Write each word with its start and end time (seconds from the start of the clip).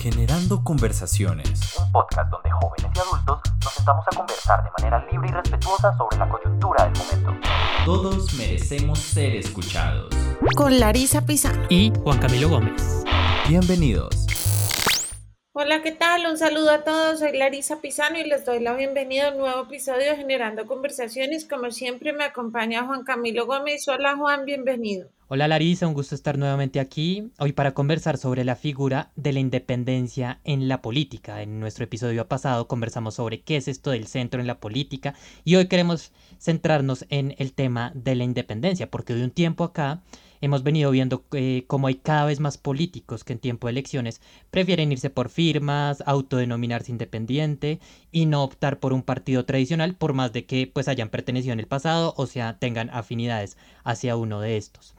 Generando 0.00 0.64
Conversaciones. 0.64 1.76
Un 1.78 1.92
podcast 1.92 2.30
donde 2.30 2.50
jóvenes 2.50 2.90
y 2.96 2.98
adultos 3.00 3.38
nos 3.62 3.72
sentamos 3.74 4.02
a 4.10 4.16
conversar 4.16 4.64
de 4.64 4.70
manera 4.78 5.06
libre 5.12 5.28
y 5.28 5.32
respetuosa 5.32 5.94
sobre 5.98 6.16
la 6.16 6.26
coyuntura 6.26 6.84
del 6.84 6.94
momento. 6.96 7.48
Todos 7.84 8.32
merecemos 8.32 8.98
ser 8.98 9.36
escuchados. 9.36 10.08
Con 10.56 10.80
Larisa 10.80 11.26
Pizano. 11.26 11.66
Y 11.68 11.92
Juan 12.02 12.18
Camilo 12.18 12.48
Gómez. 12.48 13.04
Bienvenidos. 13.46 14.26
Hola, 15.52 15.82
¿qué 15.82 15.90
tal? 15.90 16.26
Un 16.30 16.38
saludo 16.38 16.70
a 16.70 16.84
todos. 16.84 17.18
Soy 17.18 17.36
Larisa 17.36 17.80
Pizano 17.80 18.16
y 18.20 18.22
les 18.22 18.46
doy 18.46 18.60
la 18.60 18.72
bienvenida 18.74 19.26
a 19.26 19.32
un 19.32 19.38
nuevo 19.38 19.62
episodio 19.62 20.12
de 20.12 20.16
Generando 20.16 20.64
Conversaciones. 20.64 21.44
Como 21.44 21.72
siempre, 21.72 22.12
me 22.12 22.22
acompaña 22.22 22.86
Juan 22.86 23.02
Camilo 23.02 23.46
Gómez. 23.46 23.88
Hola, 23.88 24.16
Juan, 24.16 24.44
bienvenido. 24.44 25.08
Hola 25.26 25.48
Larisa, 25.48 25.88
un 25.88 25.94
gusto 25.94 26.14
estar 26.14 26.38
nuevamente 26.38 26.78
aquí, 26.78 27.32
hoy 27.38 27.52
para 27.52 27.74
conversar 27.74 28.16
sobre 28.16 28.44
la 28.44 28.54
figura 28.54 29.10
de 29.16 29.32
la 29.32 29.40
independencia 29.40 30.40
en 30.44 30.68
la 30.68 30.82
política. 30.82 31.42
En 31.42 31.58
nuestro 31.58 31.84
episodio 31.84 32.28
pasado 32.28 32.68
conversamos 32.68 33.14
sobre 33.14 33.42
qué 33.42 33.56
es 33.56 33.66
esto 33.66 33.90
del 33.90 34.06
centro 34.06 34.40
en 34.40 34.46
la 34.46 34.60
política 34.60 35.14
y 35.44 35.56
hoy 35.56 35.66
queremos 35.66 36.12
centrarnos 36.38 37.06
en 37.10 37.34
el 37.38 37.52
tema 37.54 37.90
de 37.96 38.14
la 38.14 38.24
independencia, 38.24 38.88
porque 38.88 39.14
de 39.14 39.24
un 39.24 39.30
tiempo 39.32 39.64
acá 39.64 40.00
hemos 40.40 40.62
venido 40.62 40.90
viendo 40.90 41.24
eh, 41.32 41.64
cómo 41.66 41.86
hay 41.86 41.96
cada 41.96 42.24
vez 42.24 42.40
más 42.40 42.58
políticos 42.58 43.24
que 43.24 43.32
en 43.32 43.38
tiempo 43.38 43.66
de 43.66 43.72
elecciones 43.72 44.20
prefieren 44.50 44.92
irse 44.92 45.10
por 45.10 45.28
firmas, 45.28 46.02
autodenominarse 46.06 46.92
independiente 46.92 47.80
y 48.10 48.26
no 48.26 48.42
optar 48.42 48.80
por 48.80 48.92
un 48.92 49.02
partido 49.02 49.44
tradicional 49.44 49.94
por 49.94 50.12
más 50.12 50.32
de 50.32 50.46
que 50.46 50.66
pues 50.66 50.88
hayan 50.88 51.08
pertenecido 51.10 51.52
en 51.52 51.60
el 51.60 51.66
pasado 51.66 52.14
o 52.16 52.26
sea 52.26 52.58
tengan 52.58 52.90
afinidades 52.90 53.56
hacia 53.84 54.16
uno 54.16 54.40
de 54.40 54.56
estos. 54.56 54.94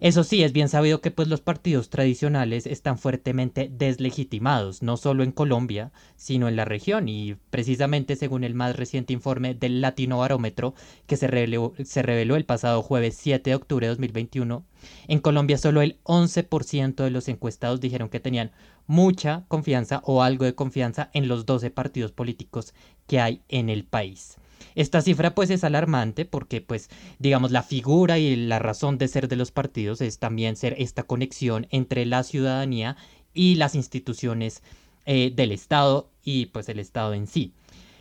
Eso 0.00 0.22
sí, 0.22 0.44
es 0.44 0.52
bien 0.52 0.68
sabido 0.68 1.00
que 1.00 1.10
pues 1.10 1.26
los 1.26 1.40
partidos 1.40 1.90
tradicionales 1.90 2.66
están 2.66 2.96
fuertemente 2.96 3.68
deslegitimados, 3.72 4.82
no 4.82 4.96
solo 4.96 5.24
en 5.24 5.32
Colombia, 5.32 5.90
sino 6.16 6.48
en 6.48 6.54
la 6.54 6.64
región 6.64 7.08
y 7.08 7.34
precisamente 7.50 8.14
según 8.14 8.44
el 8.44 8.54
más 8.54 8.76
reciente 8.76 9.12
informe 9.12 9.54
del 9.54 9.80
Latino 9.80 10.18
Barómetro 10.18 10.74
que 11.06 11.16
se 11.16 11.26
reveló, 11.26 11.74
se 11.84 12.02
reveló 12.02 12.36
el 12.36 12.44
pasado 12.44 12.82
jueves 12.82 13.16
7 13.16 13.50
de 13.50 13.56
octubre 13.56 13.86
de 13.86 13.90
2021, 13.90 14.64
en 15.08 15.18
Colombia 15.18 15.58
solo 15.58 15.82
el 15.82 15.98
11% 16.04 17.02
de 17.02 17.10
los 17.10 17.28
encuestados 17.28 17.80
dijeron 17.80 18.08
que 18.08 18.20
tenían 18.20 18.52
mucha 18.86 19.44
confianza 19.48 20.02
o 20.04 20.22
algo 20.22 20.44
de 20.44 20.54
confianza 20.54 21.10
en 21.14 21.26
los 21.26 21.46
12 21.46 21.70
partidos 21.70 22.12
políticos 22.12 22.74
que 23.06 23.20
hay 23.20 23.42
en 23.48 23.68
el 23.68 23.84
país. 23.84 24.36
Esta 24.74 25.02
cifra 25.02 25.34
pues 25.34 25.50
es 25.50 25.64
alarmante 25.64 26.24
porque 26.24 26.60
pues 26.60 26.90
digamos 27.18 27.50
la 27.50 27.62
figura 27.62 28.18
y 28.18 28.36
la 28.36 28.58
razón 28.58 28.98
de 28.98 29.08
ser 29.08 29.28
de 29.28 29.36
los 29.36 29.50
partidos 29.50 30.00
es 30.00 30.18
también 30.18 30.56
ser 30.56 30.74
esta 30.78 31.02
conexión 31.02 31.66
entre 31.70 32.06
la 32.06 32.22
ciudadanía 32.22 32.96
y 33.34 33.56
las 33.56 33.74
instituciones 33.74 34.62
eh, 35.06 35.32
del 35.34 35.52
Estado 35.52 36.10
y 36.24 36.46
pues 36.46 36.68
el 36.68 36.78
Estado 36.78 37.14
en 37.14 37.26
sí. 37.26 37.52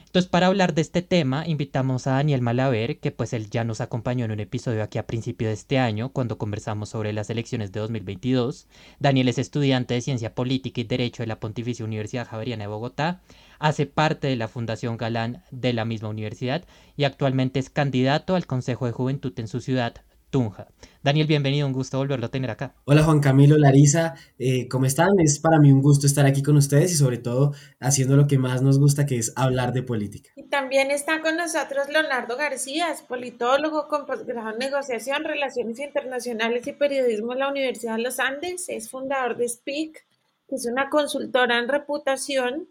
Entonces, 0.09 0.27
para 0.27 0.47
hablar 0.47 0.73
de 0.73 0.81
este 0.81 1.03
tema, 1.03 1.47
invitamos 1.47 2.07
a 2.07 2.13
Daniel 2.13 2.41
Malaver, 2.41 2.97
que 2.97 3.11
pues 3.11 3.31
él 3.33 3.52
ya 3.52 3.63
nos 3.63 3.80
acompañó 3.80 4.25
en 4.25 4.31
un 4.31 4.39
episodio 4.39 4.81
aquí 4.81 4.97
a 4.97 5.05
principio 5.05 5.49
de 5.49 5.53
este 5.53 5.77
año, 5.77 6.09
cuando 6.09 6.39
conversamos 6.39 6.89
sobre 6.89 7.13
las 7.13 7.30
elecciones 7.30 7.71
de 7.71 7.80
2022. 7.80 8.65
Daniel 8.97 9.30
es 9.30 9.37
estudiante 9.37 9.93
de 9.93 10.02
Ciencia 10.02 10.33
Política 10.33 10.81
y 10.81 10.85
Derecho 10.85 11.21
de 11.21 11.27
la 11.27 11.39
Pontificia 11.39 11.85
Universidad 11.85 12.27
Javeriana 12.27 12.63
de 12.63 12.69
Bogotá, 12.69 13.21
hace 13.59 13.85
parte 13.85 14.27
de 14.27 14.35
la 14.35 14.47
Fundación 14.47 14.97
Galán 14.97 15.43
de 15.52 15.73
la 15.73 15.85
misma 15.85 16.09
universidad 16.09 16.63
y 16.95 17.03
actualmente 17.03 17.59
es 17.59 17.69
candidato 17.69 18.35
al 18.35 18.47
Consejo 18.47 18.85
de 18.85 18.93
Juventud 18.93 19.33
en 19.38 19.47
su 19.47 19.59
ciudad, 19.59 19.95
Tunja. 20.29 20.67
Daniel, 21.02 21.27
bienvenido, 21.27 21.65
un 21.65 21.73
gusto 21.73 21.97
volverlo 21.97 22.27
a 22.27 22.30
tener 22.30 22.52
acá. 22.52 22.75
Hola 22.85 23.03
Juan 23.03 23.19
Camilo, 23.19 23.57
Larisa, 23.57 24.15
eh, 24.37 24.67
¿cómo 24.67 24.85
están? 24.85 25.19
Es 25.19 25.39
para 25.39 25.59
mí 25.59 25.71
un 25.71 25.81
gusto 25.81 26.05
estar 26.05 26.25
aquí 26.25 26.43
con 26.43 26.55
ustedes 26.55 26.91
y 26.91 26.95
sobre 26.95 27.17
todo 27.17 27.53
haciendo 27.80 28.15
lo 28.15 28.27
que 28.27 28.37
más 28.37 28.61
nos 28.61 28.80
gusta, 28.80 29.05
que 29.05 29.17
es 29.17 29.33
hablar 29.36 29.73
de 29.73 29.81
política. 29.81 30.30
Y 30.36 30.47
también 30.47 30.91
está 30.91 31.21
con 31.21 31.36
nosotros 31.36 31.89
Leonardo 31.89 32.37
García, 32.37 32.91
es 32.91 33.02
politólogo 33.02 33.87
con 33.87 34.05
posgrado 34.05 34.52
en 34.52 34.59
negociación, 34.59 35.23
relaciones 35.23 35.80
internacionales 35.80 36.67
y 36.67 36.73
periodismo 36.73 37.33
en 37.33 37.39
la 37.39 37.49
Universidad 37.49 37.95
de 37.95 38.03
los 38.03 38.20
Andes, 38.20 38.70
es 38.70 38.89
fundador 38.89 39.36
de 39.36 39.49
Speak, 39.49 40.05
que 40.47 40.55
es 40.55 40.67
una 40.71 40.89
consultora 40.89 41.58
en 41.58 41.70
reputación 41.70 42.67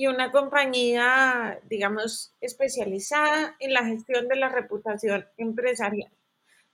y 0.00 0.06
una 0.06 0.32
compañía, 0.32 1.60
digamos, 1.68 2.32
especializada 2.40 3.54
en 3.60 3.74
la 3.74 3.84
gestión 3.84 4.28
de 4.28 4.36
la 4.36 4.48
reputación 4.48 5.26
empresarial. 5.36 6.10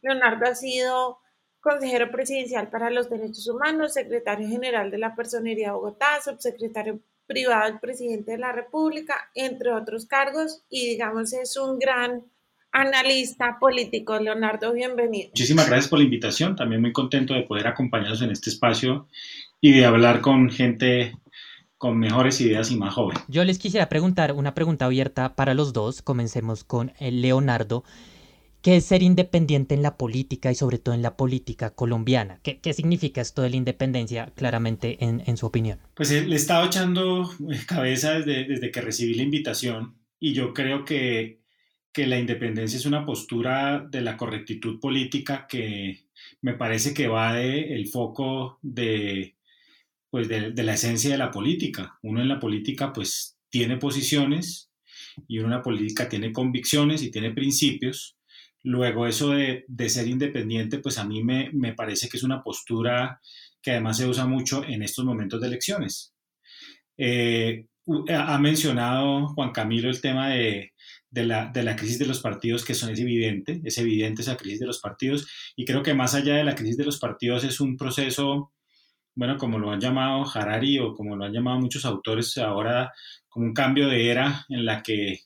Leonardo 0.01 0.47
ha 0.47 0.55
sido 0.55 1.19
consejero 1.59 2.13
presidencial 2.13 2.71
para 2.71 2.89
los 2.89 3.11
derechos 3.11 3.49
humanos, 3.49 3.95
secretario 3.95 4.47
general 4.47 4.93
de 4.93 4.99
la 4.99 5.17
Personería 5.17 5.71
de 5.71 5.73
Bogotá, 5.73 6.21
subsecretario 6.25 7.01
privado 7.27 7.65
del 7.69 7.81
presidente 7.81 8.31
de 8.31 8.39
la 8.39 8.53
República, 8.53 9.17
entre 9.35 9.73
otros 9.73 10.07
cargos, 10.07 10.63
y 10.71 10.91
digamos 10.91 11.33
es 11.33 11.57
un 11.57 11.81
gran 11.81 12.23
analista 12.71 13.57
político. 13.59 14.21
Leonardo, 14.21 14.73
bienvenido. 14.73 15.31
Muchísimas 15.31 15.67
gracias 15.67 15.89
por 15.89 15.99
la 15.99 16.05
invitación, 16.05 16.55
también 16.55 16.81
muy 16.81 16.93
contento 16.93 17.35
de 17.35 17.43
poder 17.43 17.67
acompañarnos 17.67 18.23
en 18.23 18.31
este 18.31 18.51
espacio 18.51 19.09
y 19.61 19.73
de 19.73 19.85
hablar 19.85 20.21
con 20.21 20.49
gente 20.49 21.17
con 21.79 21.99
mejores 21.99 22.41
ideas 22.41 22.71
y 22.71 22.77
más 22.77 22.95
joven. 22.95 23.19
Yo 23.29 23.45
les 23.45 23.59
quisiera 23.59 23.89
preguntar 23.89 24.33
una 24.33 24.55
pregunta 24.55 24.87
abierta 24.87 25.35
para 25.35 25.55
los 25.55 25.73
dos. 25.73 26.03
Comencemos 26.03 26.65
con 26.65 26.93
eh, 26.99 27.11
Leonardo. 27.11 27.85
¿Qué 28.63 28.77
es 28.77 28.87
ser 28.87 29.03
independiente 29.03 29.75
en 29.75 29.83
la 29.83 29.97
política 29.97 30.51
y 30.51 30.57
sobre 30.57 30.79
todo 30.79 30.95
en 30.95 31.03
la 31.03 31.17
política 31.17 31.71
colombiana? 31.71 32.41
¿Qué, 32.43 32.59
qué 32.61 32.73
significa 32.73 33.21
esto 33.21 33.43
de 33.43 33.51
la 33.51 33.57
independencia 33.57 34.33
claramente 34.35 35.05
en, 35.05 35.23
en, 35.25 35.37
su 35.37 35.47
opinión? 35.47 35.79
Pues 35.95 36.11
le 36.11 36.33
he 36.33 36.35
estado 36.35 36.67
echando 36.67 37.31
cabeza 37.69 38.15
desde, 38.15 38.45
desde 38.45 38.71
que 38.73 38.81
recibí 38.81 39.15
la 39.15 39.23
invitación 39.23 39.95
y 40.19 40.33
yo 40.33 40.53
creo 40.53 40.85
que, 40.85 41.43
que 41.93 42.09
la 42.09 42.19
independencia 42.19 42.77
es 42.77 42.87
una 42.87 43.07
postura 43.07 43.87
de 43.89 44.01
la 44.01 44.17
correctitud 44.17 44.81
política 44.81 45.47
que 45.49 46.07
me 46.41 46.55
parece 46.55 46.93
que 46.93 47.07
va 47.07 47.35
del 47.35 47.73
el 47.73 47.87
foco 47.87 48.59
de 48.63 49.36
pues 50.17 50.29
de, 50.29 50.63
la 50.63 50.73
esencia 50.73 51.11
de 51.11 51.19
la 51.19 51.31
política. 51.31 51.99
Uno 52.01 52.23
en 52.23 52.29
la 52.29 52.41
política 52.41 52.91
pues 52.91 53.37
tiene 53.51 53.77
posiciones 53.77 54.71
y 55.29 55.41
uno 55.41 55.49
en 55.49 55.57
la 55.59 55.63
política 55.63 56.09
tiene 56.09 56.33
convicciones 56.33 57.03
y 57.03 57.11
tiene 57.11 57.33
principios. 57.33 58.17
Luego 58.63 59.07
eso 59.07 59.33
de, 59.33 59.67
ser 59.91 60.09
independiente 60.09 60.79
pues 60.79 60.97
a 60.97 61.05
mí 61.05 61.23
me, 61.23 61.75
parece 61.75 62.09
que 62.09 62.17
es 62.17 62.23
una 62.23 62.43
postura 62.43 63.21
que 63.61 63.73
además 63.73 63.99
se 63.99 64.09
usa 64.09 64.27
mucho 64.27 64.65
en 64.65 64.83
estos 64.83 65.05
momentos 65.05 65.39
de 65.39 65.49
elecciones. 65.49 66.15
Eh, 66.97 67.67
ha 68.09 68.39
mencionado 68.39 69.27
Juan 69.35 69.53
Camilo 69.53 69.91
el 69.91 70.01
tema 70.01 70.31
de, 70.31 70.73
la, 71.11 71.51
de, 71.53 71.63
la, 71.63 71.77
crisis 71.77 71.99
de 71.99 72.07
los 72.07 72.21
partidos, 72.21 72.65
que 72.65 72.73
son, 72.73 72.89
es 72.89 73.01
evidente, 73.01 73.61
es 73.65 73.77
evidente 73.77 74.23
esa 74.23 74.39
crisis 74.39 74.61
de 74.61 74.67
los 74.67 74.81
partidos, 74.81 75.29
y 75.57 75.67
creo 75.67 75.83
que 75.83 75.93
más 75.93 76.15
allá 76.15 76.37
de 76.37 76.45
la 76.45 76.55
crisis 76.55 76.79
de 76.79 76.87
los 76.87 76.99
partidos 76.99 77.45
es 77.45 77.61
un 77.61 77.77
proceso 77.77 78.55
bueno, 79.17 79.39
como 79.39 79.59
lo 79.59 79.73
han 79.73 79.81
llamado 79.81 80.25
Harari 80.33 80.79
o 80.79 80.95
como 80.95 81.17
lo 81.17 81.25
han 81.25 81.33
llamado 81.33 81.59
muchos 81.59 81.87
autores 81.87 82.37
ahora, 82.39 82.93
como 83.29 83.47
un 83.47 83.55
cambio 83.55 83.89
de 83.89 84.11
era 84.11 84.45
en 84.51 84.67
la 84.67 84.83
que, 84.83 85.23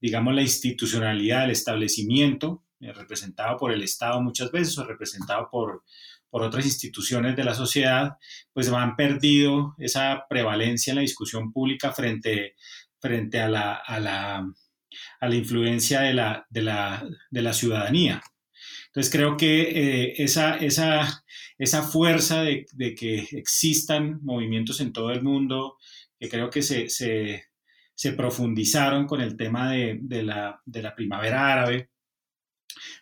digamos, 0.00 0.34
la 0.34 0.42
institucionalidad, 0.42 1.44
el 1.44 1.50
establecimiento, 1.50 2.62
eh, 2.80 2.92
representado 2.92 3.56
por 3.56 3.72
el 3.72 3.82
Estado 3.82 4.22
muchas 4.22 4.52
veces 4.52 4.78
o 4.78 4.84
representado 4.84 5.48
por, 5.50 5.82
por 6.30 6.42
otras 6.42 6.66
instituciones 6.66 7.34
de 7.34 7.44
la 7.44 7.54
sociedad, 7.54 8.16
pues 8.52 8.68
han 8.68 8.94
perdido 8.94 9.74
esa 9.78 10.26
prevalencia 10.28 10.92
en 10.92 10.96
la 10.96 11.02
discusión 11.02 11.52
pública 11.52 11.92
frente, 11.92 12.54
frente 13.00 13.40
a, 13.40 13.48
la, 13.48 13.74
a, 13.74 13.98
la, 13.98 14.48
a 15.20 15.28
la 15.28 15.34
influencia 15.34 16.00
de 16.02 16.14
la, 16.14 16.46
de 16.48 16.62
la, 16.62 17.04
de 17.30 17.42
la 17.42 17.52
ciudadanía. 17.52 18.22
Entonces 18.86 19.12
creo 19.12 19.36
que 19.36 19.62
eh, 19.62 20.14
esa, 20.18 20.56
esa, 20.56 21.24
esa 21.58 21.82
fuerza 21.82 22.42
de, 22.42 22.66
que 22.96 23.28
existan 23.32 24.20
movimientos 24.22 24.80
en 24.80 24.92
todo 24.92 25.10
el 25.10 25.22
mundo, 25.22 25.76
que 26.18 26.28
creo 26.28 26.50
que 26.50 26.62
se, 26.62 26.88
se, 26.88 28.12
profundizaron 28.12 29.06
con 29.06 29.20
el 29.20 29.36
tema 29.36 29.72
de, 29.72 30.22
la, 30.22 30.94
primavera 30.96 31.52
árabe, 31.52 31.90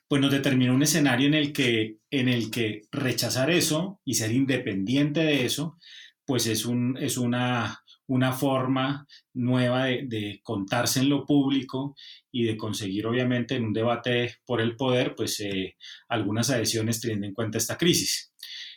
pues 0.09 0.21
nos 0.21 0.33
determinó 0.33 0.75
un 0.75 0.83
escenario 0.83 1.27
en 1.27 1.35
el 1.35 1.53
que, 1.53 1.99
en 2.11 2.29
el 2.29 2.50
que 2.50 2.83
rechazar 2.91 3.50
eso 3.50 4.00
y 4.05 4.15
ser 4.15 4.33
independiente 4.33 5.21
de 5.21 5.44
eso, 5.44 5.79
pues 6.25 6.47
es, 6.47 6.65
un, 6.65 6.97
es 6.99 7.19
una, 7.19 7.84
una 8.06 8.33
forma 8.33 9.06
nueva 9.33 9.87
de, 9.87 10.41
contarse 10.43 11.01
en 11.01 11.09
lo 11.09 11.25
público 11.25 11.97
y 12.31 12.45
de 12.45 12.56
conseguir, 12.56 13.06
obviamente, 13.06 13.56
en 13.56 13.65
un 13.65 13.73
debate 13.73 14.37
por 14.45 14.61
el 14.61 14.77
poder, 14.77 15.15
pues 15.15 15.41
eh, 15.41 15.77
algunas 16.09 16.51
adhesiones 16.51 17.01
teniendo 17.01 17.27
en 17.27 17.35
cuenta 17.35 17.59
esta 17.59 17.79
crisis. 17.79 18.33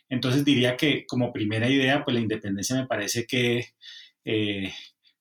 Entonces 0.10 0.46
diría 0.46 0.78
que 0.78 1.06
como 1.06 1.34
primera 1.34 1.70
idea, 1.70 2.04
pues 2.04 2.16
la 2.16 2.22
independencia 2.22 2.76
me 2.76 2.88
parece 2.88 3.26
que 3.26 3.66
eh, 4.24 4.72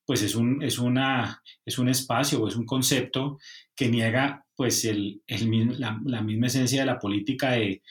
pues 0.05 0.21
es 0.23 0.35
un, 0.35 0.63
es, 0.63 0.79
una, 0.79 1.43
es 1.65 1.77
un 1.77 1.89
espacio 1.89 2.41
o 2.41 2.47
es 2.47 2.55
un 2.55 2.65
concepto 2.65 3.39
que 3.75 3.89
niega 3.89 4.45
pues 4.55 4.85
el, 4.85 5.21
la, 5.27 6.21
misma 6.21 6.47
esencia 6.47 6.79
de 6.79 6.85
la 6.85 6.97
política 6.97 7.51
de, 7.51 7.83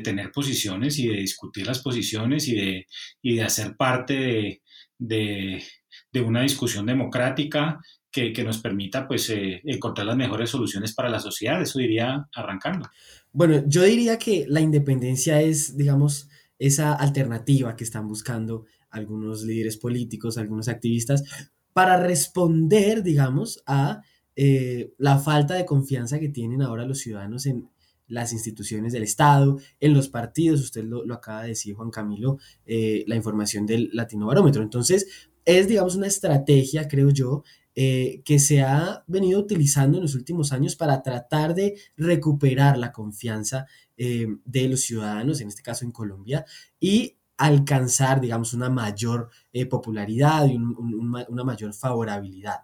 tener 0.00 0.30
posiciones 0.30 0.98
y 0.98 1.08
de 1.08 1.16
discutir 1.16 1.66
las 1.66 1.80
posiciones 1.80 2.48
y 2.48 2.54
de, 2.54 2.86
de 3.22 3.42
hacer 3.42 3.76
parte 3.76 4.14
de, 4.14 4.62
una 4.98 6.42
discusión 6.42 6.86
democrática 6.86 7.80
que, 8.10 8.44
nos 8.44 8.58
permita 8.58 9.08
pues 9.08 9.28
eh, 9.30 9.60
encontrar 9.64 10.06
las 10.06 10.16
mejores 10.16 10.48
soluciones 10.50 10.94
para 10.94 11.08
la 11.08 11.18
sociedad. 11.18 11.60
Eso 11.60 11.80
diría 11.80 12.28
arrancando. 12.34 12.88
Bueno, 13.32 13.64
yo 13.66 13.82
diría 13.82 14.18
que 14.18 14.46
la 14.48 14.60
independencia 14.60 15.40
es, 15.40 15.76
digamos, 15.76 16.28
esa 16.58 16.94
alternativa 16.94 17.74
que 17.74 17.82
están 17.82 18.06
buscando 18.06 18.66
algunos 18.90 19.42
líderes 19.42 19.76
políticos, 19.76 20.38
algunos 20.38 20.68
activistas, 20.68 21.24
para 21.72 21.96
responder, 21.96 23.02
digamos, 23.02 23.62
a 23.66 24.02
eh, 24.36 24.92
la 24.98 25.18
falta 25.18 25.54
de 25.54 25.66
confianza 25.66 26.20
que 26.20 26.28
tienen 26.28 26.62
ahora 26.62 26.86
los 26.86 27.00
ciudadanos 27.00 27.46
en 27.46 27.68
las 28.06 28.32
instituciones 28.32 28.92
del 28.92 29.02
Estado, 29.02 29.58
en 29.80 29.94
los 29.94 30.08
partidos, 30.08 30.60
usted 30.60 30.84
lo, 30.84 31.12
acaba 31.12 31.42
de 31.42 31.48
decir, 31.48 31.74
Juan 31.74 31.90
Camilo, 31.90 32.38
eh, 32.66 33.04
la 33.06 33.16
información 33.16 33.66
del 33.66 33.90
Latino 33.92 34.26
Barómetro. 34.26 34.62
Entonces, 34.62 35.28
es, 35.44 35.68
digamos, 35.68 35.96
una 35.96 36.06
estrategia, 36.06 36.88
creo 36.88 37.10
yo, 37.10 37.42
eh, 37.74 38.22
que 38.24 38.38
se 38.38 38.62
ha 38.62 39.02
venido 39.06 39.40
utilizando 39.40 39.98
en 39.98 40.02
los 40.02 40.14
últimos 40.14 40.52
años 40.52 40.76
para 40.76 41.02
tratar 41.02 41.54
de 41.54 41.76
recuperar 41.96 42.78
la 42.78 42.92
confianza 42.92 43.66
de 43.96 44.68
los 44.68 44.80
ciudadanos, 44.80 45.40
en 45.40 45.46
este 45.46 45.62
caso 45.62 45.84
en 45.84 45.92
Colombia, 45.92 46.44
y 46.80 47.16
alcanzar, 47.36 48.20
digamos, 48.20 48.52
una 48.52 48.68
mayor 48.68 49.30
popularidad 49.70 50.48
y 50.48 50.56
una 50.56 51.44
mayor 51.44 51.72
favorabilidad. 51.74 52.62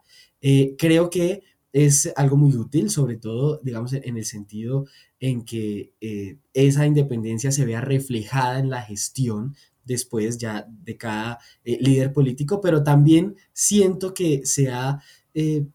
creo 0.77 1.09
que 1.09 1.45
es 1.73 2.13
algo 2.17 2.37
muy 2.37 2.57
útil, 2.57 2.91
sobre 2.91 3.17
todo, 3.17 3.61
digamos, 3.63 3.93
en 3.93 4.17
el 4.17 4.25
sentido 4.25 4.87
en 5.21 5.45
que 5.45 5.93
eh, 6.01 6.39
esa 6.55 6.87
independencia 6.87 7.53
se 7.53 7.67
vea 7.67 7.83
reflejada 7.83 8.59
en 8.59 8.71
la 8.71 8.83
gestión 8.83 9.55
después 9.85 10.39
ya 10.39 10.67
de 10.69 10.97
cada 10.97 11.39
eh, 11.65 11.79
líder 11.81 12.13
político, 12.13 12.61
pero 12.61 12.83
también 12.83 13.37
siento 13.53 14.15
que 14.15 14.45
se 14.45 14.71
ha 14.71 15.03
eh, 15.35 15.67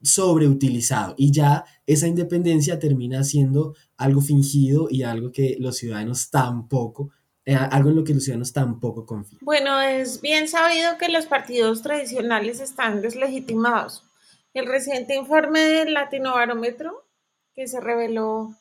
sobreutilizado 0.00 1.14
y 1.18 1.32
ya 1.32 1.64
esa 1.86 2.06
independencia 2.06 2.78
termina 2.78 3.24
siendo 3.24 3.74
algo 3.96 4.20
fingido 4.20 4.88
y 4.88 5.02
algo 5.02 5.32
que 5.32 5.56
los 5.58 5.76
ciudadanos 5.76 6.30
tampoco 6.30 7.10
algo 7.44 7.90
en 7.90 7.96
lo 7.96 8.04
que 8.04 8.14
los 8.14 8.22
ciudadanos 8.22 8.52
tampoco 8.52 9.04
confían. 9.04 9.40
Bueno, 9.42 9.80
es 9.80 10.20
bien 10.20 10.46
sabido 10.46 10.96
que 10.96 11.08
los 11.08 11.26
partidos 11.26 11.82
tradicionales 11.82 12.60
están 12.60 13.02
deslegitimados. 13.02 14.04
El 14.54 14.66
reciente 14.66 15.16
informe 15.16 15.58
del 15.58 15.92
Latino 15.92 16.34
Barómetro, 16.34 17.04
que 17.52 17.66
se 17.66 17.80
reveló 17.80 18.54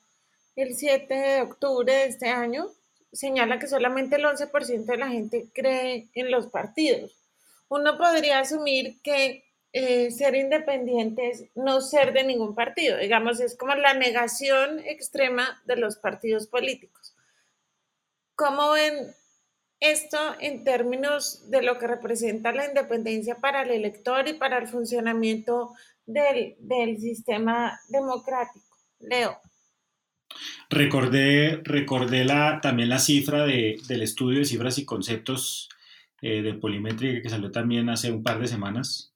el 0.55 0.75
7 0.75 1.13
de 1.13 1.41
octubre 1.41 1.91
de 1.91 2.05
este 2.05 2.29
año, 2.29 2.67
señala 3.11 3.59
que 3.59 3.67
solamente 3.67 4.15
el 4.15 4.25
11% 4.25 4.85
de 4.85 4.97
la 4.97 5.09
gente 5.09 5.49
cree 5.53 6.09
en 6.13 6.31
los 6.31 6.47
partidos. 6.47 7.15
Uno 7.69 7.97
podría 7.97 8.39
asumir 8.39 9.01
que 9.01 9.45
eh, 9.73 10.11
ser 10.11 10.35
independiente 10.35 11.29
es 11.29 11.45
no 11.55 11.81
ser 11.81 12.13
de 12.13 12.23
ningún 12.23 12.55
partido, 12.55 12.97
digamos, 12.97 13.39
es 13.39 13.55
como 13.55 13.75
la 13.75 13.93
negación 13.93 14.79
extrema 14.79 15.61
de 15.65 15.77
los 15.77 15.95
partidos 15.97 16.47
políticos. 16.47 17.15
¿Cómo 18.35 18.71
ven 18.71 19.13
esto 19.81 20.17
en 20.39 20.63
términos 20.63 21.49
de 21.49 21.63
lo 21.63 21.79
que 21.79 21.87
representa 21.87 22.51
la 22.51 22.67
independencia 22.67 23.35
para 23.35 23.63
el 23.63 23.71
elector 23.71 24.27
y 24.27 24.33
para 24.33 24.59
el 24.59 24.67
funcionamiento 24.67 25.73
del, 26.05 26.55
sistema 26.99 27.79
democrático. 27.89 28.77
Leo. 28.99 29.39
Recordé, 30.69 31.59
recordé 31.63 32.23
la, 32.23 32.59
también 32.61 32.89
la 32.89 32.99
cifra 32.99 33.45
del 33.45 34.01
estudio 34.01 34.39
de 34.39 34.45
cifras 34.45 34.77
y 34.77 34.85
conceptos 34.85 35.67
eh, 36.21 36.43
de 36.43 36.53
polimétrica 36.53 37.21
que 37.21 37.29
salió 37.29 37.49
también 37.49 37.89
hace 37.89 38.11
un 38.11 38.21
par 38.21 38.39
de 38.39 38.47
semanas, 38.47 39.11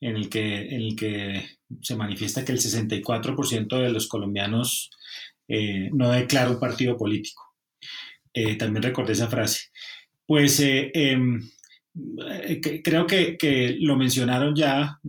en 0.00 0.14
el 0.16 0.28
que, 0.28 0.68
en 0.68 0.82
el 0.82 0.96
que 0.96 1.44
se 1.82 1.96
manifiesta 1.96 2.44
que 2.44 2.52
el 2.52 2.60
64% 2.60 3.82
de 3.82 3.90
los 3.90 4.06
colombianos 4.06 4.90
eh, 5.48 5.90
no 5.92 6.10
declara 6.10 6.50
un 6.50 6.60
partido 6.60 6.96
político. 6.96 7.42
Eh, 8.32 8.56
también 8.56 8.84
recordé 8.84 9.14
esa 9.14 9.28
frase. 9.28 9.64
Pues 10.26 10.58
em, 10.60 11.42
creo 12.82 13.06
que, 13.06 13.76
lo 13.80 13.96
mencionaron 13.96 14.54
ya 14.54 15.00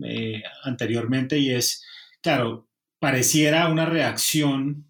anteriormente 0.64 1.38
y 1.38 1.52
es, 1.52 1.84
claro, 2.20 2.68
pareciera 2.98 3.68
una 3.68 3.86
reacción 3.86 4.86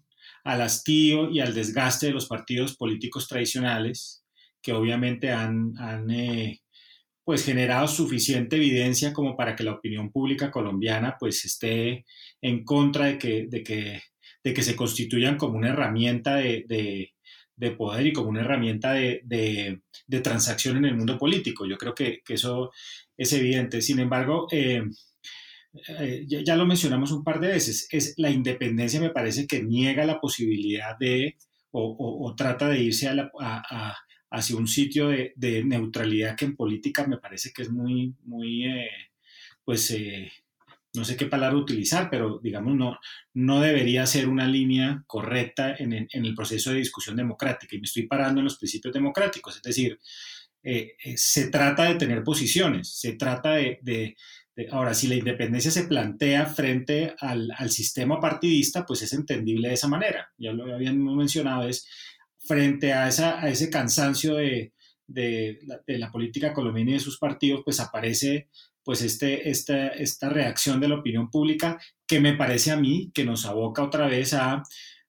al 0.47 0.61
hastío 0.61 1.29
y 1.29 1.39
al 1.39 1.53
desgaste 1.53 2.07
de 2.07 2.13
los 2.13 2.27
partidos 2.27 2.75
políticos 2.77 3.27
tradicionales 3.27 4.23
que 4.61 4.73
obviamente 4.73 5.31
han, 5.31 5.73
pues 7.23 7.45
generado 7.45 7.87
suficiente 7.87 8.55
evidencia 8.55 9.13
como 9.13 9.35
para 9.35 9.55
que 9.55 9.63
la 9.63 9.73
opinión 9.73 10.11
pública 10.11 10.49
colombiana 10.49 11.17
pues 11.19 11.43
esté 11.45 12.05
en 12.41 12.63
contra 12.63 13.05
de 13.05 13.17
que, 13.17 13.47
de 13.47 13.63
que, 13.63 14.01
de 14.43 14.53
que 14.53 14.63
se 14.63 14.75
constituyan 14.75 15.37
como 15.37 15.57
una 15.57 15.69
herramienta 15.69 16.35
de, 16.35 16.65
de 17.57 17.71
poder 17.71 18.07
y 18.07 18.13
como 18.13 18.29
una 18.29 18.41
herramienta 18.41 18.93
de, 18.93 19.21
de, 19.25 20.21
transacción 20.21 20.77
en 20.77 20.85
el 20.85 20.95
mundo 20.95 21.17
político. 21.17 21.65
Yo 21.65 21.77
creo 21.77 21.93
que, 21.93 22.21
eso 22.29 22.71
es 23.17 23.33
evidente. 23.33 23.81
Sin 23.81 23.99
embargo, 23.99 24.47
eh, 24.51 24.83
eh, 25.99 26.25
ya, 26.27 26.55
lo 26.55 26.65
mencionamos 26.65 27.11
un 27.11 27.23
par 27.23 27.39
de 27.39 27.49
veces, 27.49 27.87
es 27.91 28.13
la 28.17 28.29
independencia 28.29 28.99
me 28.99 29.09
parece 29.09 29.47
que 29.47 29.63
niega 29.63 30.05
la 30.05 30.19
posibilidad 30.19 30.97
de 30.97 31.35
o, 31.71 32.33
trata 32.35 32.69
de 32.69 32.81
irse 32.81 33.07
a 33.07 33.95
hacia 34.29 34.57
un 34.57 34.67
sitio 34.67 35.07
de, 35.09 35.63
neutralidad 35.65 36.35
que 36.35 36.45
en 36.45 36.55
política 36.55 37.05
me 37.07 37.17
parece 37.17 37.51
que 37.53 37.61
es 37.61 37.69
muy, 37.69 38.13
muy, 38.23 38.65
eh, 38.65 38.89
pues, 39.63 39.95
no 40.93 41.05
sé 41.05 41.15
qué 41.15 41.27
palabra 41.27 41.57
utilizar, 41.57 42.09
pero 42.09 42.39
digamos, 42.41 42.75
no, 42.75 42.97
no 43.33 43.61
debería 43.61 44.05
ser 44.05 44.27
una 44.27 44.47
línea 44.47 45.03
correcta 45.05 45.75
en, 45.77 46.07
el 46.11 46.35
proceso 46.35 46.71
de 46.71 46.77
discusión 46.77 47.15
democrática. 47.15 47.75
Y 47.75 47.79
me 47.79 47.85
estoy 47.85 48.07
parando 48.07 48.39
en 48.39 48.45
los 48.45 48.57
principios 48.57 48.93
democráticos, 48.93 49.57
es 49.57 49.61
decir, 49.61 49.99
eh, 50.63 50.93
eh, 51.03 51.17
se 51.17 51.49
trata 51.49 51.83
de 51.83 51.95
tener 51.95 52.23
posiciones, 52.23 52.99
se 52.99 53.13
trata 53.13 53.53
de, 53.53 54.15
Ahora, 54.71 54.95
si 54.95 55.05
la 55.05 55.13
independencia 55.13 55.69
se 55.69 55.83
plantea 55.83 56.47
frente 56.47 57.13
al, 57.19 57.69
sistema 57.69 58.19
partidista, 58.19 58.87
pues 58.87 59.03
es 59.03 59.13
entendible 59.13 59.67
de 59.67 59.75
esa 59.75 59.87
manera. 59.87 60.31
Ya 60.35 60.51
lo 60.51 60.73
habíamos 60.73 61.15
mencionado, 61.15 61.67
es 61.69 61.87
frente 62.39 62.91
a, 62.91 63.07
esa, 63.07 63.39
a 63.39 63.49
ese 63.49 63.69
cansancio 63.69 64.33
de, 64.35 64.73
la, 65.85 66.11
política 66.11 66.53
colombiana 66.53 66.89
y 66.89 66.93
de 66.95 66.99
sus 66.99 67.19
partidos, 67.19 67.61
pues 67.63 67.79
aparece 67.79 68.49
pues 68.83 69.03
este, 69.03 69.47
esta, 69.47 69.89
esta 69.89 70.29
reacción 70.29 70.79
de 70.79 70.87
la 70.87 70.95
opinión 70.95 71.29
pública 71.29 71.79
que 72.07 72.19
me 72.19 72.33
parece 72.33 72.71
a 72.71 72.77
mí 72.77 73.11
que 73.13 73.25
nos 73.25 73.45
aboca 73.45 73.83
otra 73.83 74.07
vez 74.07 74.33
a, 74.33 74.63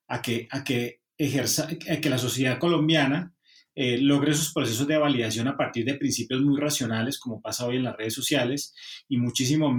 a 0.07 0.21
que, 0.21 0.47
a 0.51 0.63
que, 0.63 0.99
ejerza, 1.17 1.67
que 1.67 2.09
la 2.09 2.17
sociedad 2.17 2.59
colombiana 2.59 3.33
eh, 3.81 3.97
logre 3.97 4.31
esos 4.31 4.51
procesos 4.51 4.85
de 4.87 4.97
validación 4.97 5.47
a 5.47 5.55
partir 5.55 5.85
de 5.85 5.93
principios 5.93 6.41
muy 6.41 6.59
racionales, 6.59 7.17
como 7.17 7.41
pasa 7.41 7.65
hoy 7.65 7.77
en 7.77 7.83
las 7.83 7.95
redes 7.95 8.13
sociales, 8.13 8.75
y 9.07 9.15
muchísimo, 9.15 9.73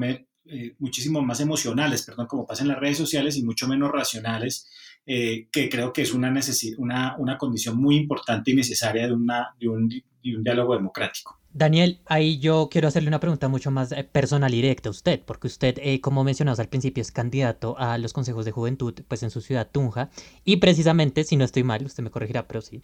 eh, 0.47 0.75
muchísimo 0.78 1.21
más 1.21 1.40
emocionales, 1.40 2.02
perdón, 2.04 2.26
como 2.26 2.47
pasa 2.47 2.62
en 2.62 2.69
las 2.69 2.80
redes 2.80 2.97
sociales, 2.97 3.37
y 3.37 3.45
mucho 3.45 3.69
menos 3.69 3.90
racionales, 3.92 4.71
eh, 5.07 5.49
que 5.50 5.69
creo 5.69 5.92
que 5.92 6.02
es 6.02 6.12
una, 6.12 6.33
una, 6.78 7.16
una, 7.19 7.38
condición 7.38 7.76
muy 7.76 7.97
importante 7.97 8.50
y 8.50 8.54
necesaria 8.54 9.07
de, 9.07 9.12
una, 9.12 9.54
de, 9.59 9.69
un, 9.69 9.88
de 9.88 10.37
un 10.37 10.45
diálogo 10.45 10.75
democrático. 10.75 11.38
Daniel, 11.52 12.00
ahí 12.07 12.38
yo 12.38 12.69
quiero 12.71 12.87
hacerle 12.87 13.09
una 13.09 13.19
pregunta 13.19 13.49
mucho 13.49 13.73
más 13.73 13.90
eh, 13.90 14.04
personal 14.04 14.52
y 14.54 14.57
directa 14.57 14.88
a 14.88 14.92
usted, 14.92 15.21
porque 15.25 15.49
usted, 15.49 15.78
eh, 15.83 16.00
como 16.00 16.23
mencionamos 16.23 16.61
al 16.61 16.69
principio, 16.69 17.00
es 17.00 17.11
candidato 17.11 17.76
a 17.78 17.99
los 17.99 18.12
consejos 18.12 18.45
de 18.45 18.52
juventud, 18.52 18.95
pues 19.09 19.23
en 19.25 19.30
su 19.30 19.40
ciudad 19.40 19.69
Tunja, 19.73 20.11
y 20.45 20.59
precisamente, 20.59 21.25
si 21.25 21.37
no 21.37 21.45
estoy 21.45 21.64
mal, 21.64 21.85
usted 21.85 22.04
me 22.04 22.11
corregirá, 22.11 22.47
pero 22.47 22.61
sí, 22.61 22.80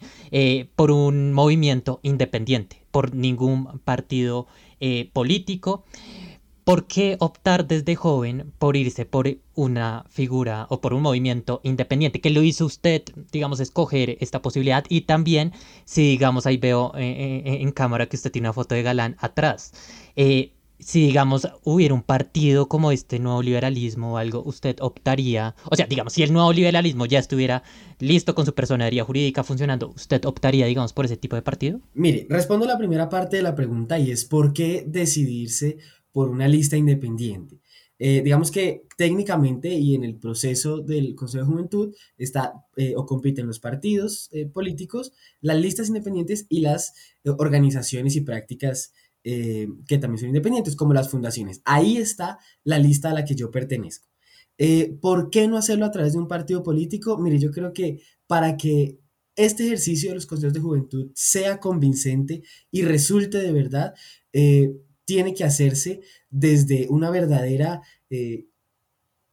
por 0.75 0.91
un 0.91 1.31
movimiento 1.31 2.01
independiente, 2.03 2.83
por 2.91 3.15
ningún 3.15 3.79
partido 3.79 4.47
político. 5.13 5.85
¿Por 6.67 6.85
qué 6.85 7.15
optar 7.21 7.65
desde 7.65 7.95
joven 7.95 8.51
por 8.59 8.75
irse 8.75 9.05
por 9.05 9.29
una 9.55 10.03
figura 10.09 10.67
o 10.69 10.81
por 10.81 10.93
un 10.93 11.01
movimiento 11.01 11.61
independiente? 11.63 12.19
¿Qué 12.19 12.29
lo 12.29 12.43
hizo 12.43 12.65
usted, 12.65 13.03
digamos, 13.31 13.61
escoger 13.61 14.17
esta 14.19 14.41
posibilidad? 14.41 14.83
Y 14.89 15.03
también, 15.03 15.53
si 15.85 16.01
digamos, 16.09 16.45
ahí 16.45 16.57
veo 16.57 16.91
eh, 16.97 17.43
eh, 17.45 17.57
en 17.61 17.71
cámara 17.71 18.07
que 18.07 18.17
usted 18.17 18.33
tiene 18.33 18.49
una 18.49 18.53
foto 18.53 18.75
de 18.75 18.83
Galán 18.83 19.15
atrás. 19.21 19.71
Eh, 20.17 20.51
si 20.79 21.07
digamos 21.07 21.47
hubiera 21.63 21.93
un 21.93 22.03
partido 22.03 22.67
como 22.67 22.91
este 22.91 23.17
nuevo 23.17 23.41
liberalismo 23.41 24.13
o 24.13 24.17
algo, 24.17 24.43
usted 24.45 24.75
optaría, 24.81 25.55
o 25.71 25.75
sea, 25.75 25.87
digamos, 25.87 26.13
si 26.13 26.23
el 26.23 26.33
nuevo 26.33 26.51
liberalismo 26.51 27.05
ya 27.05 27.19
estuviera 27.19 27.63
listo 27.99 28.35
con 28.35 28.45
su 28.45 28.53
personería 28.53 29.03
jurídica 29.03 29.43
funcionando, 29.43 29.89
¿usted 29.95 30.23
optaría, 30.25 30.65
digamos, 30.65 30.93
por 30.93 31.05
ese 31.05 31.17
tipo 31.17 31.35
de 31.35 31.41
partido? 31.41 31.79
Mire, 31.93 32.27
respondo 32.29 32.65
la 32.65 32.77
primera 32.77 33.09
parte 33.09 33.37
de 33.37 33.43
la 33.43 33.55
pregunta 33.55 33.97
y 33.97 34.11
es 34.11 34.25
¿por 34.25 34.53
qué 34.53 34.83
decidirse 34.85 35.77
por 36.17 36.29
una 36.29 36.47
lista 36.47 36.75
independiente. 36.75 37.59
Eh, 37.99 38.23
digamos 38.23 38.49
que 38.49 38.81
técnicamente 38.97 39.69
y 39.75 39.93
en 39.93 40.03
el 40.03 40.15
proceso 40.15 40.79
del 40.79 41.13
Consejo 41.13 41.45
de 41.45 41.51
Juventud 41.51 41.95
está 42.17 42.53
eh, 42.75 42.95
o 42.97 43.05
compiten 43.05 43.45
los 43.45 43.59
partidos 43.59 44.27
eh, 44.31 44.47
políticos, 44.47 45.13
las 45.41 45.61
listas 45.61 45.89
independientes 45.89 46.47
y 46.49 46.61
las 46.61 46.95
organizaciones 47.23 48.15
y 48.15 48.21
prácticas 48.21 48.93
que 49.23 49.97
también 49.99 50.17
son 50.17 50.29
independientes, 50.29 50.75
como 50.75 50.93
las 50.93 51.09
fundaciones. 51.09 51.61
Ahí 51.65 51.97
está 51.97 52.39
la 52.63 52.79
lista 52.79 53.11
a 53.11 53.13
la 53.13 53.23
que 53.23 53.35
yo 53.35 53.51
pertenezco. 53.51 54.07
¿Por 55.01 55.29
qué 55.29 55.47
no 55.47 55.57
hacerlo 55.57 55.85
a 55.85 55.91
través 55.91 56.13
de 56.13 56.19
un 56.19 56.29
partido 56.29 56.63
político? 56.63 57.17
Mire, 57.17 57.37
yo 57.37 57.51
creo 57.51 57.73
que 57.73 58.01
para 58.25 58.55
que 58.55 58.97
este 59.35 59.65
ejercicio 59.65 60.09
de 60.09 60.15
los 60.15 60.25
consejos 60.25 60.53
de 60.53 60.61
juventud 60.61 61.11
sea 61.13 61.59
convincente 61.59 62.41
y 62.71 62.83
resulte 62.83 63.37
de 63.39 63.51
verdad, 63.51 63.93
tiene 65.07 65.33
que 65.33 65.45
hacerse 65.45 66.01
desde 66.29 66.87
una 66.89 67.09
verdadera, 67.09 67.81
eh, 68.09 68.45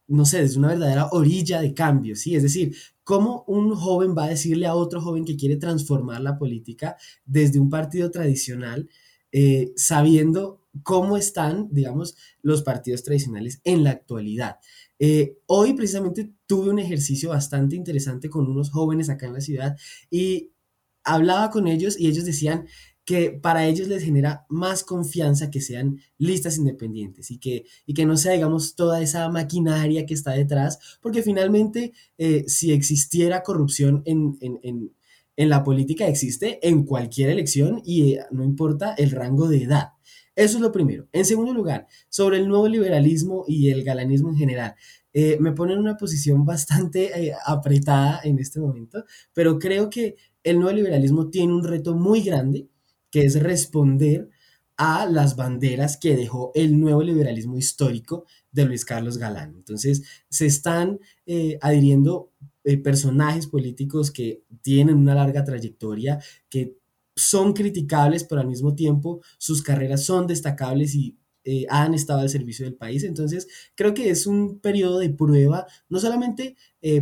no 0.07 0.23
sé, 0.23 0.39
desde 0.41 0.57
una 0.57 0.69
verdadera 0.69 1.09
orilla 1.11 1.59
de 1.59 1.73
cambio, 1.73 2.15
¿sí? 2.15 2.33
Es 2.33 2.43
decir, 2.43 2.73
¿cómo 3.03 3.43
un 3.45 3.75
joven 3.75 4.15
va 4.17 4.23
a 4.23 4.29
decirle 4.29 4.67
a 4.67 4.75
otro 4.75 5.01
joven 5.01 5.25
que 5.25 5.35
quiere 5.35 5.57
transformar 5.57 6.21
la 6.21 6.37
política 6.37 6.95
desde 7.25 7.59
un 7.59 7.69
partido 7.69 8.09
tradicional, 8.09 8.89
eh, 9.33 9.73
sabiendo 9.75 10.61
cómo 10.81 11.17
están, 11.17 11.67
digamos, 11.71 12.15
los 12.41 12.63
partidos 12.63 13.03
tradicionales 13.03 13.59
en 13.65 13.83
la 13.83 13.91
actualidad? 13.91 14.59
Eh, 14.97 15.39
hoy 15.45 15.73
precisamente 15.73 16.31
tuve 16.47 16.69
un 16.69 16.79
ejercicio 16.79 17.31
bastante 17.31 17.75
interesante 17.75 18.29
con 18.29 18.49
unos 18.49 18.71
jóvenes 18.71 19.09
acá 19.09 19.25
en 19.25 19.33
la 19.33 19.41
ciudad 19.41 19.75
y 20.09 20.51
hablaba 21.03 21.49
con 21.49 21.67
ellos 21.67 21.99
y 21.99 22.07
ellos 22.07 22.23
decían, 22.23 22.65
que 23.05 23.29
para 23.29 23.67
ellos 23.67 23.87
les 23.87 24.03
genera 24.03 24.45
más 24.49 24.83
confianza 24.83 25.51
que 25.51 25.61
sean 25.61 25.99
listas 26.17 26.57
independientes 26.57 27.29
y 27.29 27.37
que, 27.37 27.65
y 27.85 27.93
que 27.93 28.05
no 28.05 28.17
sea, 28.17 28.33
digamos, 28.33 28.75
toda 28.75 29.01
esa 29.01 29.29
maquinaria 29.29 30.07
que 30.07 30.15
está 30.15 30.31
detrás, 30.31 30.79
porque 31.01 31.21
finalmente 31.21 31.93
eh, 32.17 32.43
si 32.47 32.73
existiera 32.73 33.43
corrupción 33.43 34.01
en, 34.05 34.91
la 35.37 35.63
política, 35.63 36.07
existe 36.07 36.67
en 36.67 36.83
cualquier 36.83 37.29
elección 37.29 37.81
y 37.85 38.13
eh, 38.13 38.25
no 38.31 38.43
importa 38.43 38.95
el 38.97 39.11
rango 39.11 39.47
de 39.47 39.63
edad. 39.63 39.89
Eso 40.35 40.57
es 40.57 40.61
lo 40.61 40.71
primero. 40.71 41.07
En 41.13 41.25
segundo 41.25 41.53
lugar, 41.53 41.87
sobre 42.09 42.37
el 42.37 42.47
nuevo 42.47 42.67
liberalismo 42.67 43.45
y 43.47 43.69
el 43.69 43.83
galanismo 43.83 44.29
en 44.29 44.35
general. 44.35 44.75
Eh, 45.13 45.37
me 45.39 45.53
pone 45.53 45.73
en 45.73 45.79
una 45.79 45.95
posición 45.95 46.43
bastante 46.43 47.33
apretada 47.45 48.19
en 48.23 48.37
este 48.39 48.59
momento, 48.59 49.05
pero 49.33 49.59
creo 49.59 49.89
que 49.89 50.15
el 50.43 50.59
nuevo 50.59 50.75
liberalismo 50.75 51.29
tiene 51.29 51.53
un 51.53 51.63
reto 51.63 51.95
muy 51.95 52.21
grande 52.21 52.67
que 53.15 53.23
es 53.23 53.41
responder 53.41 54.29
a 54.75 55.05
las 55.05 55.37
banderas 55.37 55.95
que 55.95 56.17
dejó 56.17 56.51
el 56.53 56.77
nuevo 56.77 57.01
liberalismo 57.01 57.57
histórico 57.57 58.25
de 58.51 58.65
Luis 58.65 58.83
Carlos 58.83 59.17
Galán. 59.17 59.53
Entonces, 59.55 60.03
se 60.29 60.45
están 60.45 60.99
eh, 61.25 61.57
adhiriendo 61.61 62.33
eh, 62.65 62.77
personajes 62.77 63.47
políticos 63.47 64.11
que 64.11 64.43
tienen 64.61 64.97
una 64.97 65.15
larga 65.15 65.45
trayectoria, 65.45 66.19
que 66.49 66.75
son 67.15 67.53
criticables, 67.53 68.25
pero 68.25 68.41
al 68.41 68.47
mismo 68.47 68.75
tiempo 68.75 69.21
sus 69.37 69.63
carreras 69.63 70.03
son 70.03 70.27
destacables 70.27 70.93
y 70.93 71.17
eh, 71.45 71.65
han 71.69 71.93
estado 71.93 72.19
al 72.19 72.29
servicio 72.29 72.65
del 72.65 72.75
país. 72.75 73.05
Entonces, 73.05 73.47
creo 73.75 73.93
que 73.93 74.09
es 74.09 74.27
un 74.27 74.59
periodo 74.59 74.99
de 74.99 75.11
prueba, 75.11 75.67
no 75.87 76.01
solamente 76.01 76.57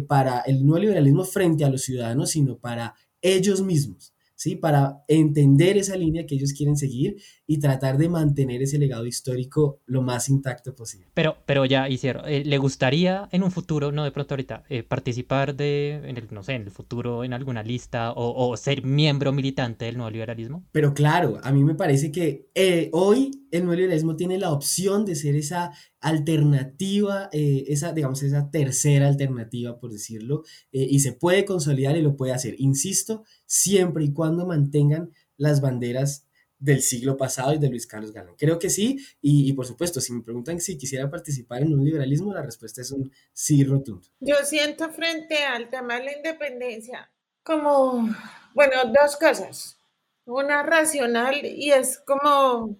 para 0.07 0.41
el 0.41 0.63
nuevo 0.63 0.77
liberalismo 0.77 1.23
frente 1.23 1.65
a 1.65 1.71
los 1.71 1.81
ciudadanos, 1.81 2.29
sino 2.29 2.59
para 2.59 2.93
ellos 3.19 3.63
mismos. 3.63 4.12
¿Sí? 4.43 4.57
Para 4.57 5.03
entender 5.07 5.77
esa 5.77 5.95
línea 5.95 6.25
que 6.25 6.35
ellos 6.35 6.51
quieren 6.51 6.75
seguir 6.75 7.15
y 7.47 7.59
tratar 7.59 7.97
de 7.97 8.09
mantener 8.09 8.61
ese 8.61 8.77
legado 8.77 9.05
histórico 9.05 9.79
lo 9.85 10.01
más 10.01 10.27
intacto 10.27 10.75
posible. 10.75 11.07
Pero, 11.13 11.37
pero 11.45 11.63
ya 11.63 11.87
hicieron, 11.87 12.23
eh, 12.27 12.43
¿le 12.43 12.57
gustaría 12.57 13.29
en 13.31 13.43
un 13.43 13.51
futuro, 13.51 13.93
no 13.93 14.03
de 14.03 14.11
pronto 14.11 14.33
ahorita, 14.33 14.65
eh, 14.67 14.83
participar 14.83 15.55
de, 15.55 16.01
en 16.03 16.17
el, 16.17 16.27
no 16.31 16.43
sé, 16.43 16.55
en 16.55 16.63
el 16.63 16.71
futuro 16.71 17.23
en 17.23 17.31
alguna 17.31 17.63
lista 17.63 18.11
o, 18.13 18.57
ser 18.57 18.83
miembro 18.83 19.31
militante 19.31 19.85
del 19.85 19.95
nuevo 19.95 20.11
liberalismo? 20.11 20.65
Pero 20.73 20.93
claro, 20.93 21.39
a 21.41 21.51
mí 21.53 21.63
me 21.63 21.75
parece 21.75 22.11
que 22.11 22.49
eh, 22.53 22.89
hoy 22.91 23.31
el 23.51 23.61
nuevo 23.61 23.75
liberalismo 23.75 24.17
tiene 24.17 24.37
la 24.37 24.51
opción 24.51 25.05
de 25.05 25.15
ser 25.15 25.35
esa 25.35 25.71
alternativa, 26.03 27.29
esa, 27.31 27.93
digamos, 27.93 28.21
esa 28.21 28.51
tercera 28.51 29.07
alternativa, 29.07 29.79
por 29.79 29.91
decirlo, 29.91 30.43
y 30.71 30.99
se 30.99 31.13
puede 31.13 31.45
consolidar 31.45 31.97
y 31.97 32.01
lo 32.01 32.15
puede 32.15 32.33
hacer. 32.33 32.55
Insisto, 32.59 33.23
siempre 33.45 34.03
y 34.03 34.13
cuando 34.13 34.45
mantengan 34.45 35.11
las 35.37 35.61
banderas 35.61 36.27
del 36.59 36.81
siglo 36.81 37.17
pasado 37.17 37.53
y 37.53 37.57
de 37.57 37.67
Luis 37.67 37.85
Carlos 37.85 38.13
Galán. 38.13 38.35
Creo 38.37 38.57
que 38.57 38.69
sí, 38.69 38.97
y, 39.21 39.51
por 39.51 39.65
supuesto, 39.65 39.99
si 39.99 40.13
me 40.13 40.21
preguntan 40.21 40.61
si 40.61 40.77
quisiera 40.77 41.09
participar 41.09 41.61
en 41.61 41.73
un 41.73 41.83
liberalismo, 41.83 42.33
la 42.33 42.41
respuesta 42.41 42.81
es 42.81 42.91
un 42.91 43.11
sí 43.33 43.65
rotundo. 43.65 44.07
Yo 44.21 44.35
siento 44.45 44.89
frente 44.89 45.43
al 45.43 45.69
tema 45.69 45.99
de 45.99 46.05
la 46.05 46.15
independencia 46.15 47.11
como, 47.43 48.09
bueno, 48.53 48.75
dos 48.85 49.17
cosas. 49.17 49.77
Una 50.25 50.63
racional 50.63 51.35
y 51.43 51.71
es 51.71 51.99
como, 52.05 52.77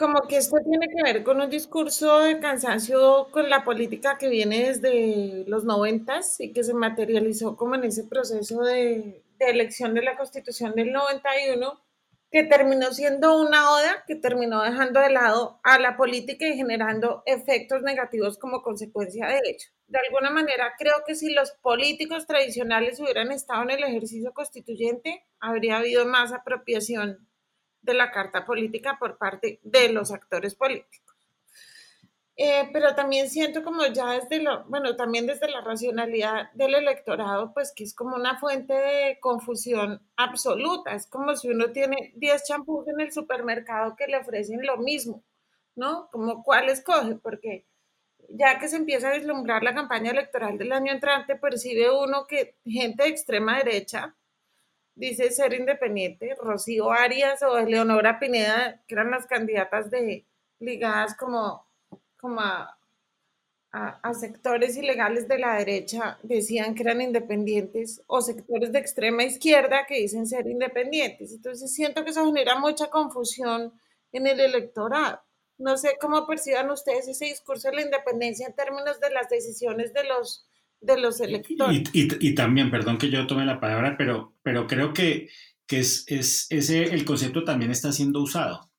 como 0.00 0.22
que 0.22 0.38
esto 0.38 0.56
tiene 0.64 0.88
que 0.88 1.02
ver 1.02 1.22
con 1.22 1.42
un 1.42 1.50
discurso 1.50 2.20
de 2.20 2.40
cansancio 2.40 3.28
con 3.30 3.50
la 3.50 3.64
política 3.64 4.16
que 4.16 4.30
viene 4.30 4.68
desde 4.68 5.44
los 5.46 5.64
noventas 5.64 6.40
y 6.40 6.54
que 6.54 6.64
se 6.64 6.72
materializó 6.72 7.54
como 7.54 7.74
en 7.74 7.84
ese 7.84 8.04
proceso 8.04 8.62
de, 8.62 9.22
de 9.38 9.50
elección 9.50 9.92
de 9.92 10.00
la 10.00 10.16
Constitución 10.16 10.72
del 10.74 10.90
91, 10.90 11.78
que 12.30 12.44
terminó 12.44 12.94
siendo 12.94 13.38
una 13.38 13.72
oda 13.72 14.04
que 14.06 14.16
terminó 14.16 14.62
dejando 14.62 15.00
de 15.00 15.10
lado 15.10 15.60
a 15.64 15.78
la 15.78 15.98
política 15.98 16.46
y 16.46 16.56
generando 16.56 17.22
efectos 17.26 17.82
negativos 17.82 18.38
como 18.38 18.62
consecuencia 18.62 19.26
de 19.26 19.36
ello. 19.44 19.68
De 19.86 19.98
alguna 19.98 20.30
manera, 20.30 20.76
creo 20.78 20.94
que 21.06 21.14
si 21.14 21.30
los 21.34 21.50
políticos 21.60 22.26
tradicionales 22.26 22.98
hubieran 23.00 23.32
estado 23.32 23.64
en 23.64 23.70
el 23.72 23.84
ejercicio 23.84 24.32
constituyente, 24.32 25.26
habría 25.40 25.76
habido 25.76 26.06
más 26.06 26.32
apropiación 26.32 27.29
de 27.82 27.94
la 27.94 28.10
carta 28.10 28.44
política 28.44 28.96
por 28.98 29.18
parte 29.18 29.60
de 29.62 29.90
los 29.90 30.10
actores 30.12 30.54
políticos. 30.54 31.10
Eh, 32.42 32.70
pero 32.72 32.94
también 32.94 33.28
siento 33.28 33.62
como 33.62 33.84
ya 33.86 34.12
desde 34.12 34.42
lo, 34.42 34.64
bueno, 34.64 34.96
también 34.96 35.26
desde 35.26 35.50
la 35.50 35.60
racionalidad 35.60 36.50
del 36.54 36.74
electorado, 36.74 37.52
pues 37.52 37.70
que 37.76 37.84
es 37.84 37.94
como 37.94 38.16
una 38.16 38.38
fuente 38.38 38.72
de 38.72 39.18
confusión 39.20 40.00
absoluta. 40.16 40.94
Es 40.94 41.06
como 41.06 41.36
si 41.36 41.50
uno 41.50 41.70
tiene 41.70 42.14
10 42.16 42.46
champús 42.46 42.88
en 42.88 42.98
el 43.00 43.12
supermercado 43.12 43.94
que 43.94 44.06
le 44.06 44.16
ofrecen 44.16 44.64
lo 44.64 44.78
mismo, 44.78 45.22
¿no? 45.76 46.08
Como 46.10 46.42
cuál 46.42 46.70
escoge, 46.70 47.16
porque 47.16 47.66
ya 48.30 48.58
que 48.58 48.68
se 48.68 48.76
empieza 48.76 49.10
a 49.10 49.18
vislumbrar 49.18 49.62
la 49.62 49.74
campaña 49.74 50.10
electoral 50.12 50.56
del 50.56 50.72
año 50.72 50.92
entrante, 50.92 51.36
percibe 51.36 51.90
uno 51.90 52.26
que 52.26 52.56
gente 52.64 53.02
de 53.02 53.10
extrema 53.10 53.58
derecha 53.58 54.16
dice 55.00 55.30
ser 55.30 55.54
independiente, 55.54 56.36
Rocío 56.38 56.92
Arias 56.92 57.42
o 57.42 57.58
Leonora 57.60 58.18
Pineda, 58.18 58.80
que 58.86 58.94
eran 58.94 59.10
las 59.10 59.26
candidatas 59.26 59.90
de 59.90 60.26
ligadas 60.60 61.16
como 61.16 61.64
como 62.20 62.40
a, 62.42 62.76
sectores 64.14 64.76
ilegales 64.76 65.28
de 65.28 65.38
la 65.38 65.54
derecha 65.54 66.18
decían 66.22 66.74
que 66.74 66.82
eran 66.82 67.00
independientes 67.00 68.02
o 68.08 68.20
sectores 68.20 68.72
de 68.72 68.80
extrema 68.80 69.22
izquierda 69.22 69.86
que 69.86 69.94
dicen 69.94 70.26
ser 70.26 70.46
independientes. 70.48 71.32
Entonces 71.32 71.72
siento 71.72 72.04
que 72.04 72.10
eso 72.10 72.26
genera 72.26 72.58
mucha 72.58 72.90
confusión 72.90 73.72
en 74.12 74.26
el 74.26 74.40
electorado. 74.40 75.22
No 75.56 75.76
sé 75.76 75.96
cómo 76.00 76.26
perciban 76.26 76.68
ustedes 76.70 77.06
ese 77.06 77.26
discurso 77.26 77.68
de 77.68 77.76
la 77.76 77.82
independencia 77.82 78.46
en 78.46 78.54
términos 78.54 78.98
de 78.98 79.10
las 79.10 79.28
decisiones 79.28 79.94
de 79.94 80.04
los, 80.04 80.48
de 80.80 81.00
los 81.00 81.20
electores. 81.20 81.82
Y, 81.92 82.34
también, 82.34 82.70
perdón 82.70 82.98
que 82.98 83.10
yo 83.10 83.26
tome 83.26 83.44
la 83.44 83.60
palabra, 83.60 83.96
pero, 83.96 84.34
pero 84.42 84.66
creo 84.66 84.92
que, 84.92 85.28
que 85.66 85.80
es, 85.80 86.04
es, 86.08 86.46
ese, 86.50 86.84
el 86.84 87.04
concepto 87.04 87.44
también 87.44 87.70
está 87.70 87.92
siendo 87.92 88.20
usado. 88.20 88.70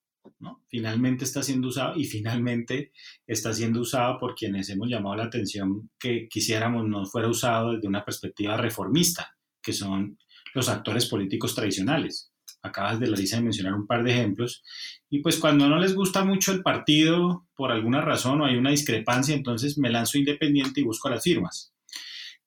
Finalmente 0.68 1.24
está 1.24 1.44
siendo 1.44 1.68
usado 1.68 1.96
y 1.98 2.06
finalmente 2.06 2.92
está 3.28 3.54
siendo 3.54 3.82
usado 3.82 4.18
por 4.20 4.36
quienes 4.36 4.70
hemos 4.70 4.90
llamado 4.90 5.16
la 5.16 5.26
atención 5.26 5.90
que 6.00 6.28
quisiéramos 6.30 6.88
no 6.88 7.06
fuera 7.06 7.28
usado 7.28 7.74
desde 7.74 7.88
una 7.88 8.06
perspectiva 8.06 8.58
reformista, 8.58 9.36
que 9.62 9.74
son 9.74 10.18
los 10.54 10.70
actores 10.70 11.08
políticos 11.08 11.56
tradicionales. 11.56 12.32
Acabas 12.64 13.00
de, 13.00 13.08
Larisa, 13.08 13.38
de 13.38 13.44
mencionar 13.44 13.74
un 13.74 13.88
par 13.88 14.04
de 14.04 14.12
ejemplos. 14.12 14.64
Y 15.10 15.22
pues 15.22 15.38
cuando 15.38 15.68
no 15.68 15.80
les 15.80 15.96
gusta 15.96 16.24
mucho 16.24 16.52
el 16.52 16.62
partido, 16.62 17.48
por 17.56 17.72
alguna 17.72 18.02
razón 18.02 18.42
o 18.42 18.46
hay 18.46 18.56
una 18.56 18.70
discrepancia, 18.70 19.36
entonces 19.36 19.78
me 19.78 19.90
lanzo 19.90 20.20
independiente 20.20 20.82
y 20.82 20.84
busco 20.84 21.10
las 21.10 21.24
firmas. 21.24 21.71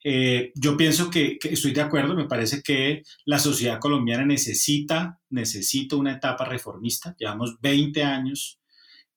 Eh, 0.07 0.53
yo 0.55 0.77
pienso 0.77 1.11
que, 1.11 1.39
estoy 1.43 1.73
de 1.73 1.81
acuerdo, 1.81 2.15
me 2.15 2.29
parece 2.29 2.63
que 2.63 3.03
la 3.25 3.39
sociedad 3.39 3.81
colombiana 3.81 4.27
necesita, 4.27 5.19
necesita 5.31 5.97
una 5.97 6.13
etapa 6.13 6.45
reformista. 6.45 7.17
Llevamos 7.19 7.59
20 7.63 8.05
años 8.05 8.61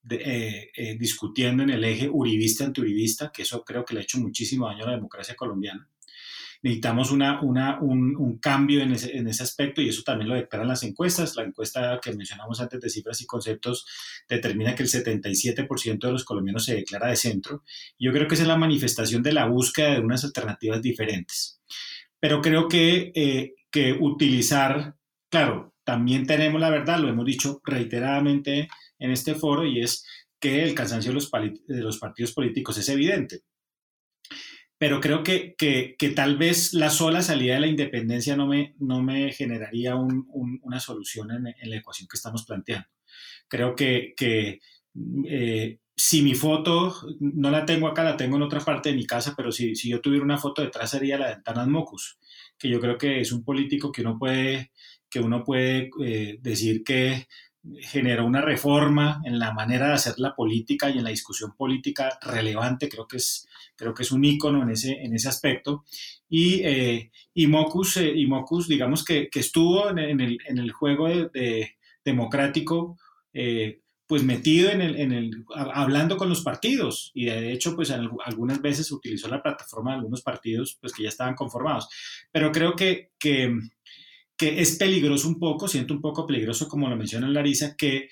eh, 0.10 0.70
eh, 0.74 0.98
discutiendo 0.98 1.64
en 1.64 1.72
el 1.72 1.84
eje 1.84 2.10
uribista-antiuribista, 2.10 3.34
que 3.34 3.42
eso 3.42 3.66
creo 3.66 3.84
que 3.84 3.94
le 3.94 4.00
ha 4.00 4.04
hecho 4.04 4.20
muchísimo 4.20 4.68
daño 4.68 4.86
a 4.86 4.88
la 4.88 4.96
democracia 4.96 5.36
colombiana. 5.36 5.90
Necesitamos 6.68 7.12
una, 7.12 7.42
una, 7.42 7.80
un, 7.80 8.40
cambio 8.40 8.82
en 8.82 8.92
ese, 8.92 9.16
en 9.16 9.28
ese, 9.28 9.42
aspecto 9.42 9.82
y 9.82 9.88
eso 9.88 10.04
también 10.04 10.30
lo 10.30 10.36
declaran 10.36 10.68
las 10.68 10.84
encuestas. 10.84 11.36
La 11.38 11.44
encuesta 11.44 12.00
que 12.02 12.14
mencionamos 12.14 12.60
antes 12.60 12.82
de 12.82 12.90
cifras 12.90 13.22
y 13.22 13.26
conceptos 13.26 13.86
determina 14.28 14.76
que 14.76 14.84
el 14.84 14.90
77% 14.90 16.00
de 16.00 16.12
los 16.12 16.26
colombianos 16.26 16.66
se 16.66 16.76
declara 16.76 17.08
de 17.08 17.16
centro. 17.16 17.64
Yo 17.98 18.12
creo 18.12 18.28
que 18.28 18.36
esa 18.36 18.44
es 18.44 18.50
la 18.50 18.58
manifestación 18.58 19.24
de 19.24 19.32
la 19.32 19.46
búsqueda 19.46 19.94
de 19.94 20.02
unas 20.02 20.26
alternativas 20.26 20.82
diferentes. 20.82 21.62
Pero 22.20 22.42
creo 22.42 22.68
que, 22.68 23.12
eh, 23.16 23.54
que 23.72 23.94
utilizar, 23.94 24.96
claro, 25.30 25.74
también 25.86 26.28
tenemos 26.28 26.60
la 26.60 26.70
verdad, 26.70 27.00
lo 27.00 27.08
hemos 27.08 27.26
dicho 27.26 27.62
reiteradamente 27.64 28.68
en 29.00 29.12
este 29.12 29.36
foro, 29.36 29.66
y 29.66 29.82
es 29.82 30.06
que 30.40 30.64
el 30.64 30.76
cansancio 30.76 31.12
de 31.12 31.16
los, 31.16 31.32
de 31.32 31.82
los 31.82 31.98
partidos 31.98 32.34
políticos 32.34 32.78
es 32.78 32.90
evidente 32.90 33.44
pero 34.78 35.02
creo 35.02 35.24
que, 35.24 35.56
que, 35.58 35.96
que, 35.98 36.10
tal 36.10 36.38
vez 36.38 36.74
la 36.74 36.90
sola 36.90 37.22
salida 37.22 37.56
de 37.56 37.62
la 37.62 37.68
independencia 37.68 38.36
no 38.36 38.48
me, 38.48 38.76
no 38.80 39.02
me 39.02 39.32
generaría 39.32 39.96
un, 39.96 40.28
una 40.62 40.80
solución 40.80 41.32
en, 41.32 41.48
en, 41.48 41.70
la 41.70 41.78
ecuación 41.78 42.08
que 42.08 42.18
estamos 42.18 42.46
planteando. 42.46 42.88
Creo 43.48 43.76
que, 43.76 44.14
que 44.16 44.60
eh, 45.28 45.80
si 45.96 46.22
mi 46.22 46.36
foto, 46.36 46.94
no 47.20 47.50
la 47.50 47.66
tengo 47.66 47.88
acá, 47.88 48.04
la 48.04 48.18
tengo 48.18 48.36
en 48.36 48.44
otra 48.44 48.60
parte 48.60 48.90
de 48.90 48.96
mi 48.96 49.06
casa, 49.06 49.34
pero 49.36 49.52
si, 49.52 49.76
si 49.76 49.90
yo 49.90 50.00
tuviera 50.00 50.24
una 50.24 50.38
foto 50.38 50.62
detrás 50.62 50.92
sería 50.92 51.18
la 51.18 51.30
de 51.30 51.42
Tanas 51.42 51.68
Mocus, 51.68 52.20
que 52.58 52.70
yo 52.70 52.80
creo 52.80 52.98
que 52.98 53.20
es 53.22 53.32
un 53.32 53.44
político 53.44 53.92
que 53.92 54.02
uno 54.02 54.18
puede, 54.20 54.72
que 55.10 55.20
uno 55.20 55.44
puede 55.44 55.90
eh, 56.04 56.38
decir 56.40 56.84
que 56.84 57.28
generó 57.82 58.26
una 58.26 58.42
reforma 58.42 59.22
en 59.26 59.40
la 59.40 59.54
manera 59.54 59.88
de 59.88 59.94
hacer 59.94 60.16
la 60.18 60.36
política 60.36 60.90
y 60.90 60.98
en 60.98 61.04
la 61.04 61.10
discusión 61.10 61.54
política 61.56 62.18
relevante, 62.22 62.90
creo 62.90 63.08
que 63.08 63.18
es, 63.18 63.48
creo 63.76 63.94
que 63.94 64.04
es 64.04 64.12
un 64.12 64.24
ícono 64.24 64.64
en 64.64 64.70
ese, 64.70 64.94
en 64.94 65.14
ese 65.14 65.30
aspecto. 65.30 65.86
Y, 66.30 66.62
eh, 66.64 67.12
y, 67.34 67.48
Mocus, 67.48 67.98
eh, 67.98 68.12
y 68.16 68.26
Mocus, 68.26 68.68
digamos 68.68 69.04
que, 69.04 69.30
que 69.30 69.40
estuvo 69.40 69.90
en, 69.90 70.00
el, 70.00 70.38
en, 70.46 70.58
el, 70.58 70.72
juego 70.72 71.08
de, 71.08 71.76
democrático, 72.04 72.98
eh, 73.34 73.82
pues 74.06 74.24
metido 74.24 74.70
en 74.70 74.82
el, 74.82 74.96
en 75.00 75.12
el, 75.12 75.46
hablando 75.54 76.16
con 76.16 76.30
los 76.30 76.42
partidos 76.42 77.12
y 77.14 77.26
de 77.26 77.52
hecho 77.52 77.76
pues 77.76 77.92
algunas 77.92 78.62
veces 78.62 78.90
utilizó 78.94 79.28
la 79.28 79.44
plataforma 79.44 79.92
de 79.92 79.98
algunos 79.98 80.22
partidos 80.22 80.78
pues 80.80 80.94
que 80.94 81.04
ya 81.04 81.10
estaban 81.10 81.36
conformados. 81.36 81.90
Pero 82.32 82.52
creo 82.54 82.74
que 82.76 83.12
que 84.38 84.62
es 84.62 84.78
peligroso 84.78 85.28
un 85.28 85.40
poco, 85.40 85.68
siento 85.68 85.94
un 85.94 86.02
poco 86.02 86.28
peligroso, 86.28 86.68
como 86.68 86.88
lo 86.88 86.96
menciona 86.96 87.28
Larisa, 87.28 87.76
que, 87.76 88.10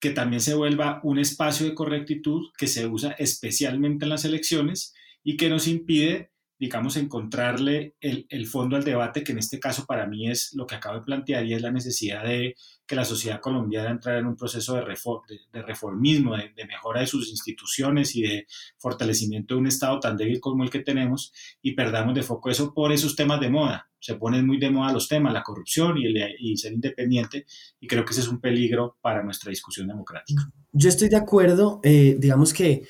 que 0.00 0.10
también 0.10 0.40
se 0.40 0.54
vuelva 0.54 1.00
un 1.04 1.18
espacio 1.18 1.66
de 1.66 1.74
correctitud 1.74 2.48
que 2.56 2.66
se 2.66 2.86
usa 2.86 3.12
especialmente 3.12 4.06
en 4.06 4.08
las 4.08 4.24
elecciones 4.24 4.94
y 5.22 5.36
que 5.36 5.50
nos 5.50 5.68
impide 5.68 6.30
digamos, 6.60 6.98
encontrarle 6.98 7.94
el, 8.02 8.46
fondo 8.46 8.76
al 8.76 8.84
debate, 8.84 9.24
que 9.24 9.32
en 9.32 9.38
este 9.38 9.58
caso 9.58 9.86
para 9.86 10.06
mí 10.06 10.28
es 10.28 10.52
lo 10.52 10.66
que 10.66 10.74
acabo 10.74 10.96
de 10.96 11.04
plantear 11.06 11.46
y 11.46 11.54
es 11.54 11.62
la 11.62 11.70
necesidad 11.70 12.22
de 12.22 12.54
que 12.86 12.94
la 12.94 13.06
sociedad 13.06 13.40
colombiana 13.40 13.88
entre 13.88 14.18
en 14.18 14.26
un 14.26 14.36
proceso 14.36 14.74
de, 14.74 14.82
de, 14.82 15.62
reformismo, 15.62 16.36
de, 16.36 16.66
mejora 16.66 17.00
de 17.00 17.06
sus 17.06 17.30
instituciones 17.30 18.14
y 18.14 18.22
de 18.22 18.46
fortalecimiento 18.76 19.54
de 19.54 19.60
un 19.60 19.68
Estado 19.68 20.00
tan 20.00 20.18
débil 20.18 20.38
como 20.38 20.62
el 20.62 20.68
que 20.68 20.80
tenemos 20.80 21.32
y 21.62 21.72
perdamos 21.72 22.14
de 22.14 22.22
foco 22.22 22.50
eso 22.50 22.74
por 22.74 22.92
esos 22.92 23.16
temas 23.16 23.40
de 23.40 23.48
moda. 23.48 23.88
Se 23.98 24.16
ponen 24.16 24.46
muy 24.46 24.58
de 24.58 24.68
moda 24.68 24.92
los 24.92 25.08
temas, 25.08 25.32
la 25.32 25.42
corrupción 25.42 25.96
y, 25.96 26.08
el, 26.08 26.36
y 26.38 26.58
ser 26.58 26.74
independiente 26.74 27.46
y 27.80 27.86
creo 27.86 28.04
que 28.04 28.10
ese 28.10 28.20
es 28.20 28.28
un 28.28 28.38
peligro 28.38 28.98
para 29.00 29.22
nuestra 29.22 29.48
discusión 29.48 29.88
democrática. 29.88 30.42
Yo 30.72 30.90
estoy 30.90 31.08
de 31.08 31.16
acuerdo, 31.16 31.80
eh, 31.82 32.16
digamos 32.18 32.52
que 32.52 32.82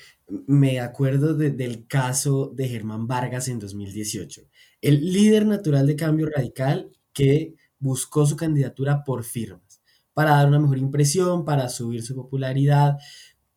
me 0.47 0.79
acuerdo 0.79 1.35
del 1.35 1.87
caso 1.87 2.51
de 2.55 2.67
Germán 2.67 3.07
Vargas 3.07 3.47
en 3.47 3.59
2018, 3.59 4.41
el 4.81 5.11
líder 5.11 5.45
natural 5.45 5.87
de 5.87 5.95
cambio 5.95 6.29
radical 6.29 6.89
que 7.13 7.55
buscó 7.79 8.25
su 8.25 8.35
candidatura 8.35 9.03
por 9.03 9.23
firmas, 9.23 9.81
para 10.13 10.31
dar 10.31 10.47
una 10.47 10.59
mejor 10.59 10.77
impresión, 10.77 11.45
para 11.45 11.67
subir 11.69 12.03
su 12.03 12.15
popularidad. 12.15 12.97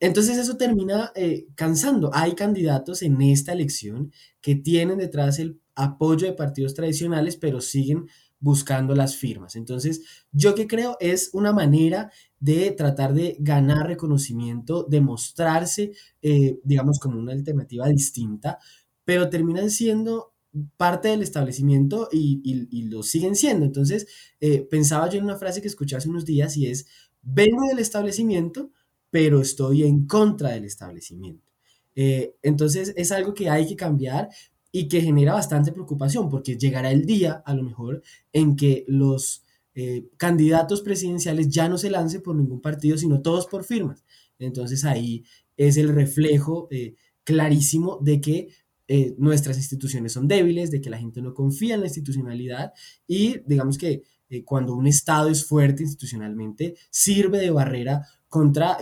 Entonces 0.00 0.36
eso 0.36 0.56
termina 0.56 1.12
eh, 1.14 1.46
cansando. 1.54 2.10
Hay 2.12 2.34
candidatos 2.34 3.02
en 3.02 3.20
esta 3.22 3.52
elección 3.52 4.12
que 4.40 4.54
tienen 4.54 4.98
detrás 4.98 5.38
el 5.38 5.60
apoyo 5.74 6.26
de 6.26 6.32
partidos 6.32 6.74
tradicionales, 6.74 7.36
pero 7.36 7.60
siguen 7.60 8.06
buscando 8.44 8.94
las 8.94 9.16
firmas. 9.16 9.56
Entonces, 9.56 10.02
yo 10.30 10.54
que 10.54 10.66
creo 10.66 10.98
es 11.00 11.30
una 11.32 11.54
manera 11.54 12.12
de 12.38 12.72
tratar 12.72 13.14
de 13.14 13.38
ganar 13.40 13.86
reconocimiento, 13.86 14.84
de 14.84 15.00
mostrarse, 15.00 15.92
eh, 16.20 16.60
digamos, 16.62 16.98
como 16.98 17.18
una 17.18 17.32
alternativa 17.32 17.88
distinta, 17.88 18.58
pero 19.02 19.30
terminan 19.30 19.70
siendo 19.70 20.34
parte 20.76 21.08
del 21.08 21.22
establecimiento 21.22 22.10
y, 22.12 22.82
lo 22.90 23.02
siguen 23.02 23.34
siendo. 23.34 23.64
Entonces, 23.64 24.06
eh, 24.40 24.60
pensaba 24.60 25.08
yo 25.08 25.16
en 25.18 25.24
una 25.24 25.38
frase 25.38 25.62
que 25.62 25.68
escuché 25.68 25.96
hace 25.96 26.10
unos 26.10 26.26
días 26.26 26.54
y 26.58 26.66
es, 26.66 26.86
vengo 27.22 27.66
del 27.70 27.78
establecimiento, 27.78 28.72
pero 29.08 29.40
estoy 29.40 29.84
en 29.84 30.06
contra 30.06 30.50
del 30.50 30.66
establecimiento. 30.66 31.50
Eh, 31.94 32.36
entonces, 32.42 32.92
es 32.94 33.10
algo 33.10 33.32
que 33.32 33.48
hay 33.48 33.66
que 33.66 33.76
cambiar, 33.76 34.28
y 34.76 34.88
que 34.88 35.00
genera 35.00 35.34
bastante 35.34 35.70
preocupación 35.70 36.28
porque 36.28 36.58
llegará 36.58 36.90
el 36.90 37.06
día, 37.06 37.44
a 37.46 37.54
lo 37.54 37.62
mejor, 37.62 38.02
en 38.32 38.56
que 38.56 38.84
los 38.88 39.44
eh, 39.76 40.08
candidatos 40.16 40.82
presidenciales 40.82 41.48
ya 41.48 41.68
no 41.68 41.78
se 41.78 41.90
lancen 41.90 42.22
por 42.22 42.34
ningún 42.34 42.60
partido, 42.60 42.98
sino 42.98 43.22
todos 43.22 43.46
por 43.46 43.62
firmas. 43.62 44.02
Entonces 44.36 44.84
ahí 44.84 45.22
es 45.56 45.76
el 45.76 45.90
reflejo 45.90 46.66
eh, 46.72 46.96
clarísimo 47.22 48.00
de 48.02 48.20
que 48.20 48.48
eh, 48.88 49.14
nuestras 49.16 49.58
instituciones 49.58 50.12
son 50.12 50.26
débiles, 50.26 50.72
de 50.72 50.80
que 50.80 50.90
la 50.90 50.98
gente 50.98 51.22
no 51.22 51.34
confía 51.34 51.76
en 51.76 51.82
la 51.82 51.86
institucionalidad 51.86 52.72
y 53.06 53.36
digamos 53.46 53.78
que 53.78 54.02
cuando 54.44 54.74
un 54.74 54.88
Estado 54.88 55.28
es 55.28 55.46
fuerte 55.46 55.84
institucionalmente, 55.84 56.74
sirve 56.90 57.38
de 57.38 57.52
barrera 57.52 58.02
contra 58.28 58.76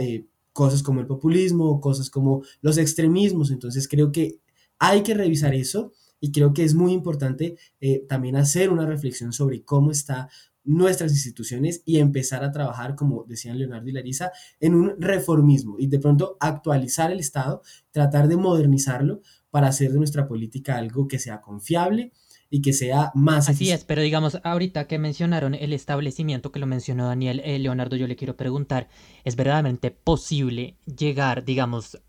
cosas 0.54 0.82
como 0.82 1.00
el 1.00 1.06
populismo, 1.06 1.78
cosas 1.82 2.08
como 2.08 2.42
los 2.62 2.78
extremismos. 2.78 3.50
Entonces 3.50 3.86
creo 3.86 4.10
que 4.10 4.40
hay 4.82 5.04
que 5.04 5.14
revisar 5.14 5.54
eso 5.54 5.92
y 6.18 6.32
creo 6.32 6.52
que 6.52 6.64
es 6.64 6.74
muy 6.74 6.92
importante 6.92 7.56
eh, 7.80 8.04
también 8.08 8.34
hacer 8.34 8.68
una 8.68 8.84
reflexión 8.84 9.32
sobre 9.32 9.62
cómo 9.62 9.92
están 9.92 10.26
nuestras 10.64 11.12
instituciones 11.12 11.82
y 11.84 12.00
empezar 12.00 12.42
a 12.42 12.50
trabajar, 12.50 12.96
como 12.96 13.24
decían 13.24 13.58
Leonardo 13.58 13.88
y 13.88 13.92
Larisa, 13.92 14.32
en 14.58 14.74
un 14.74 14.94
reformismo 14.98 15.76
y 15.78 15.86
de 15.86 16.00
pronto 16.00 16.36
actualizar 16.40 17.12
el 17.12 17.20
Estado, 17.20 17.62
tratar 17.92 18.26
de 18.26 18.36
modernizarlo 18.36 19.20
para 19.50 19.68
hacer 19.68 19.92
de 19.92 19.98
nuestra 19.98 20.26
política 20.26 20.76
algo 20.76 21.06
que 21.06 21.20
sea 21.20 21.40
confiable 21.40 22.12
y 22.50 22.60
que 22.60 22.72
sea 22.72 23.12
más... 23.14 23.48
Así 23.48 23.70
es, 23.70 23.84
pero 23.84 24.02
digamos, 24.02 24.38
ahorita 24.42 24.88
que 24.88 24.98
mencionaron 24.98 25.54
el 25.54 25.72
establecimiento 25.72 26.50
que 26.50 26.58
lo 26.58 26.66
mencionó 26.66 27.06
Daniel, 27.06 27.40
eh, 27.44 27.58
Leonardo, 27.60 27.94
yo 27.94 28.08
le 28.08 28.16
quiero 28.16 28.36
preguntar, 28.36 28.88
¿es 29.22 29.36
verdaderamente 29.36 29.92
posible 29.92 30.76
llegar, 30.86 31.44
digamos, 31.44 32.00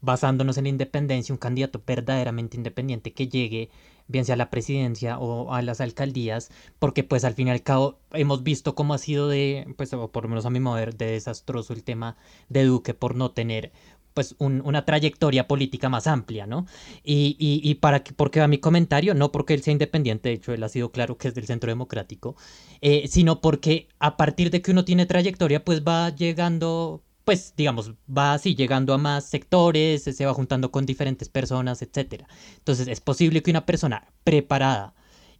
basándonos 0.00 0.58
en 0.58 0.64
la 0.64 0.70
independencia, 0.70 1.32
un 1.32 1.38
candidato 1.38 1.82
verdaderamente 1.86 2.56
independiente 2.56 3.12
que 3.12 3.28
llegue, 3.28 3.70
bien 4.08 4.24
sea 4.24 4.34
a 4.34 4.38
la 4.38 4.50
presidencia 4.50 5.18
o 5.18 5.52
a 5.52 5.62
las 5.62 5.80
alcaldías, 5.80 6.50
porque 6.78 7.04
pues 7.04 7.24
al 7.24 7.34
fin 7.34 7.48
y 7.48 7.50
al 7.50 7.62
cabo 7.62 7.98
hemos 8.12 8.42
visto 8.42 8.74
cómo 8.74 8.94
ha 8.94 8.98
sido 8.98 9.28
de, 9.28 9.66
pues 9.76 9.92
o 9.92 10.10
por 10.12 10.24
lo 10.24 10.28
menos 10.30 10.46
a 10.46 10.50
mi 10.50 10.60
modo 10.60 10.76
de 10.76 11.06
desastroso 11.06 11.72
el 11.72 11.84
tema 11.84 12.16
de 12.48 12.64
Duque 12.64 12.94
por 12.94 13.16
no 13.16 13.32
tener 13.32 13.72
pues 14.14 14.34
una 14.38 14.86
trayectoria 14.86 15.46
política 15.46 15.90
más 15.90 16.06
amplia, 16.06 16.46
¿no? 16.46 16.64
Y, 17.04 17.36
y, 17.38 17.60
y 17.62 17.74
para 17.74 18.02
que, 18.02 18.14
porque 18.14 18.40
a 18.40 18.48
mi 18.48 18.56
comentario, 18.56 19.12
no 19.12 19.30
porque 19.30 19.52
él 19.52 19.62
sea 19.62 19.72
independiente, 19.72 20.30
de 20.30 20.36
hecho 20.36 20.54
él 20.54 20.62
ha 20.62 20.70
sido 20.70 20.90
claro 20.90 21.18
que 21.18 21.28
es 21.28 21.34
del 21.34 21.44
centro 21.46 21.70
democrático, 21.70 22.34
eh, 22.80 23.08
sino 23.08 23.42
porque 23.42 23.88
a 23.98 24.16
partir 24.16 24.50
de 24.50 24.62
que 24.62 24.70
uno 24.70 24.86
tiene 24.86 25.04
trayectoria, 25.04 25.62
pues 25.66 25.82
va 25.84 26.08
llegando 26.08 27.02
pues 27.26 27.54
digamos, 27.56 27.92
va 28.08 28.34
así 28.34 28.54
llegando 28.54 28.94
a 28.94 28.98
más 28.98 29.28
sectores, 29.28 30.04
se 30.04 30.24
va 30.24 30.32
juntando 30.32 30.70
con 30.70 30.86
diferentes 30.86 31.28
personas, 31.28 31.82
etc. 31.82 32.22
Entonces 32.58 32.86
es 32.86 33.00
posible 33.00 33.42
que 33.42 33.50
una 33.50 33.66
persona 33.66 34.06
preparada 34.22 34.94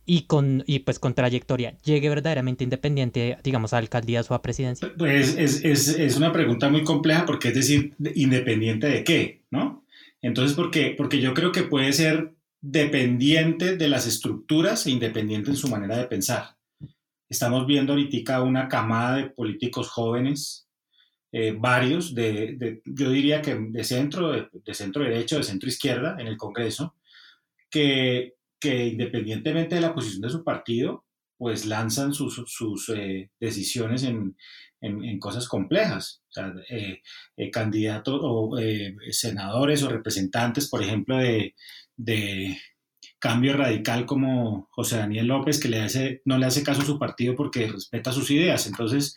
y 0.04 0.22
con 0.22 0.64
y 0.66 0.80
pues 0.80 0.98
con 0.98 1.14
trayectoria 1.14 1.78
llegue 1.84 2.08
verdaderamente 2.08 2.64
independiente, 2.64 3.38
digamos, 3.44 3.72
a 3.72 3.78
alcaldías 3.78 4.28
o 4.32 4.34
a 4.34 4.42
presidencia? 4.42 4.92
Pues 4.98 5.36
es, 5.38 5.64
es, 5.64 5.88
es, 5.88 6.16
una 6.16 6.32
pregunta 6.32 6.68
muy 6.68 6.82
compleja 6.82 7.24
porque 7.24 7.48
es 7.48 7.54
decir, 7.54 7.94
independiente 8.16 8.88
de 8.88 9.04
qué, 9.04 9.44
¿no? 9.52 9.84
Entonces, 10.20 10.56
¿por 10.56 10.72
qué? 10.72 10.92
Porque 10.98 11.20
yo 11.20 11.34
creo 11.34 11.52
que 11.52 11.62
puede 11.62 11.92
ser 11.92 12.34
dependiente 12.60 13.76
de 13.76 13.88
las 13.88 14.08
estructuras 14.08 14.86
e 14.86 14.90
independiente 14.90 15.50
en 15.50 15.56
su 15.56 15.68
manera 15.68 15.96
de 15.96 16.06
pensar. 16.06 16.56
Estamos 17.28 17.64
viendo 17.64 17.92
ahorita 17.92 18.42
una 18.42 18.66
camada 18.66 19.18
de 19.18 19.30
políticos 19.30 19.88
jóvenes 19.88 20.65
eh, 21.38 21.54
varios, 21.54 22.14
de, 22.14 22.80
yo 22.86 23.10
diría 23.10 23.42
que 23.42 23.54
de 23.54 23.84
centro, 23.84 24.32
de, 24.32 24.74
centro 24.74 25.04
derecho, 25.04 25.36
de 25.36 25.42
centro 25.42 25.68
izquierda 25.68 26.16
en 26.18 26.28
el 26.28 26.38
Congreso, 26.38 26.94
que, 27.68 28.36
que 28.58 28.86
independientemente 28.86 29.74
de 29.74 29.82
la 29.82 29.94
posición 29.94 30.22
de 30.22 30.30
su 30.30 30.42
partido, 30.42 31.04
pues 31.36 31.66
lanzan 31.66 32.14
sus, 32.14 32.42
sus 32.46 32.88
eh, 32.88 33.28
decisiones 33.38 34.04
en, 34.04 34.34
en, 34.80 35.18
cosas 35.18 35.46
complejas. 35.46 36.22
O 36.30 36.32
sea, 36.32 36.54
eh, 36.70 37.02
candidatos 37.50 38.18
o 38.22 38.56
senadores 39.10 39.82
o 39.82 39.90
representantes, 39.90 40.70
por 40.70 40.82
ejemplo, 40.82 41.18
de, 41.18 41.54
de, 41.98 42.56
cambio 43.18 43.54
radical 43.58 44.06
como 44.06 44.68
José 44.70 44.96
Daniel 44.96 45.26
López, 45.26 45.60
que 45.60 45.68
le 45.68 45.80
hace, 45.82 46.22
no 46.24 46.38
le 46.38 46.46
hace 46.46 46.62
caso 46.62 46.80
a 46.80 46.86
su 46.86 46.98
partido 46.98 47.34
porque 47.34 47.66
respeta 47.66 48.10
sus 48.10 48.30
ideas. 48.30 48.66
Entonces, 48.66 49.16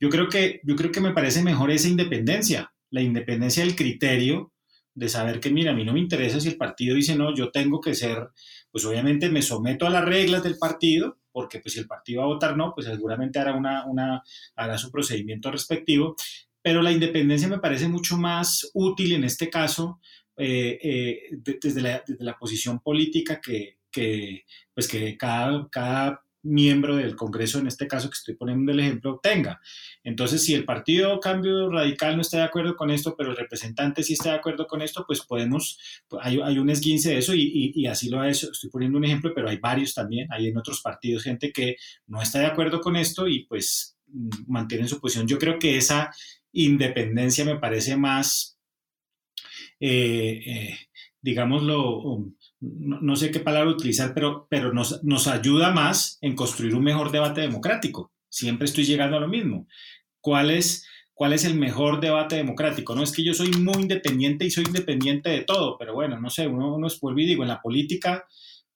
yo 0.00 0.08
creo 0.08 0.28
que, 0.28 0.60
yo 0.64 0.74
creo 0.74 0.90
que 0.90 1.00
me 1.00 1.12
parece 1.12 1.42
mejor 1.42 1.70
esa 1.70 1.88
independencia, 1.88 2.72
la 2.90 3.02
independencia 3.02 3.62
del 3.62 3.76
criterio 3.76 4.52
de 4.94 5.08
saber 5.08 5.38
que, 5.38 5.50
mira, 5.50 5.72
a 5.72 5.74
mí 5.74 5.84
no 5.84 5.92
me 5.92 6.00
interesa 6.00 6.40
si 6.40 6.48
el 6.48 6.56
partido 6.56 6.96
dice 6.96 7.14
no, 7.14 7.34
yo 7.34 7.50
tengo 7.50 7.80
que 7.80 7.94
ser, 7.94 8.28
pues 8.72 8.84
obviamente 8.84 9.28
me 9.28 9.42
someto 9.42 9.86
a 9.86 9.90
las 9.90 10.04
reglas 10.04 10.42
del 10.42 10.58
partido, 10.58 11.18
porque 11.30 11.60
pues 11.60 11.74
si 11.74 11.80
el 11.80 11.86
partido 11.86 12.20
va 12.20 12.26
a 12.26 12.34
votar 12.34 12.56
no, 12.56 12.72
pues 12.74 12.86
seguramente 12.86 13.38
hará, 13.38 13.54
una, 13.54 13.86
una, 13.86 14.22
hará 14.56 14.78
su 14.78 14.90
procedimiento 14.90 15.50
respectivo, 15.50 16.16
pero 16.62 16.82
la 16.82 16.92
independencia 16.92 17.48
me 17.48 17.60
parece 17.60 17.86
mucho 17.88 18.16
más 18.16 18.70
útil 18.74 19.12
en 19.12 19.24
este 19.24 19.48
caso 19.48 20.00
eh, 20.36 20.78
eh, 20.82 21.20
desde, 21.30 21.82
la, 21.82 22.02
desde, 22.06 22.24
la, 22.24 22.38
posición 22.38 22.80
política 22.80 23.40
que, 23.40 23.78
que 23.90 24.44
pues 24.74 24.88
que 24.88 25.16
cada, 25.16 25.68
cada 25.70 26.22
miembro 26.42 26.96
del 26.96 27.16
Congreso, 27.16 27.58
en 27.58 27.66
este 27.66 27.86
caso 27.86 28.08
que 28.08 28.14
estoy 28.14 28.34
poniendo 28.34 28.72
el 28.72 28.80
ejemplo, 28.80 29.20
tenga. 29.22 29.60
Entonces, 30.02 30.42
si 30.42 30.54
el 30.54 30.64
Partido 30.64 31.20
Cambio 31.20 31.70
Radical 31.70 32.16
no 32.16 32.22
está 32.22 32.38
de 32.38 32.44
acuerdo 32.44 32.76
con 32.76 32.90
esto, 32.90 33.14
pero 33.16 33.30
el 33.30 33.36
representante 33.36 34.02
sí 34.02 34.14
está 34.14 34.30
de 34.30 34.36
acuerdo 34.36 34.66
con 34.66 34.82
esto, 34.82 35.04
pues 35.06 35.20
podemos, 35.22 35.78
pues, 36.08 36.22
hay, 36.24 36.40
hay, 36.42 36.58
un 36.58 36.70
esguince 36.70 37.10
de 37.10 37.18
eso 37.18 37.34
y, 37.34 37.72
y, 37.74 37.86
así 37.86 38.08
lo 38.08 38.24
hecho. 38.24 38.50
Estoy 38.50 38.70
poniendo 38.70 38.98
un 38.98 39.04
ejemplo, 39.04 39.32
pero 39.34 39.48
hay 39.48 39.58
varios 39.58 39.94
también. 39.94 40.26
Hay 40.32 40.48
en 40.48 40.56
otros 40.56 40.80
partidos 40.80 41.22
gente 41.22 41.52
que 41.52 41.76
no 42.06 42.22
está 42.22 42.40
de 42.40 42.46
acuerdo 42.46 42.80
con 42.80 42.96
esto 42.96 43.28
y 43.28 43.44
pues 43.44 43.96
mm, 44.06 44.28
mantienen 44.46 44.88
su 44.88 45.00
posición. 45.00 45.28
Yo 45.28 45.38
creo 45.38 45.58
que 45.58 45.76
esa 45.76 46.10
independencia 46.52 47.44
me 47.44 47.58
parece 47.58 47.96
más, 47.96 48.58
eh, 49.78 50.42
eh, 50.46 50.78
digámoslo, 51.20 52.32
no, 52.60 53.16
sé 53.16 53.30
qué 53.30 53.40
palabra 53.40 53.70
utilizar, 53.70 54.12
pero, 54.14 54.46
pero 54.50 54.72
nos, 54.72 55.02
nos 55.02 55.26
ayuda 55.26 55.70
más 55.70 56.18
en 56.20 56.36
construir 56.36 56.74
un 56.74 56.84
mejor 56.84 57.10
debate 57.10 57.40
democrático. 57.40 58.12
Siempre 58.28 58.66
estoy 58.66 58.84
llegando 58.84 59.16
a 59.16 59.20
lo 59.20 59.28
mismo. 59.28 59.66
¿Cuál 60.20 60.50
es, 60.50 60.86
cuál 61.14 61.32
es 61.32 61.44
el 61.44 61.54
mejor 61.54 62.00
debate 62.00 62.36
democrático? 62.36 62.94
No 62.94 63.02
es 63.02 63.12
que 63.12 63.24
yo 63.24 63.32
soy 63.32 63.50
muy 63.52 63.82
independiente 63.82 64.44
y 64.44 64.50
soy 64.50 64.64
independiente 64.64 65.30
de 65.30 65.42
todo, 65.42 65.78
pero 65.78 65.94
bueno, 65.94 66.20
no 66.20 66.28
sé, 66.28 66.46
uno, 66.46 66.74
uno 66.74 66.86
es 66.86 67.00
vuelve 67.00 67.22
y 67.22 67.26
digo, 67.26 67.42
en 67.42 67.48
la 67.48 67.62
política, 67.62 68.26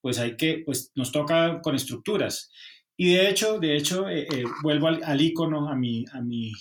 pues 0.01 0.17
hay 0.17 0.35
que, 0.35 0.63
pues 0.65 0.91
nos 0.95 1.11
toca 1.11 1.61
con 1.61 1.75
estructuras. 1.75 2.51
Y 2.97 3.13
de 3.13 3.29
hecho, 3.29 3.59
de 3.59 3.75
hecho, 3.75 4.09
eh, 4.09 4.27
eh, 4.31 4.43
vuelvo 4.63 4.87
al, 4.87 5.03
al, 5.03 5.21
icono, 5.21 5.69
a 5.69 5.75
mi, 5.75 6.05
a, 6.11 6.21
mi, 6.21 6.51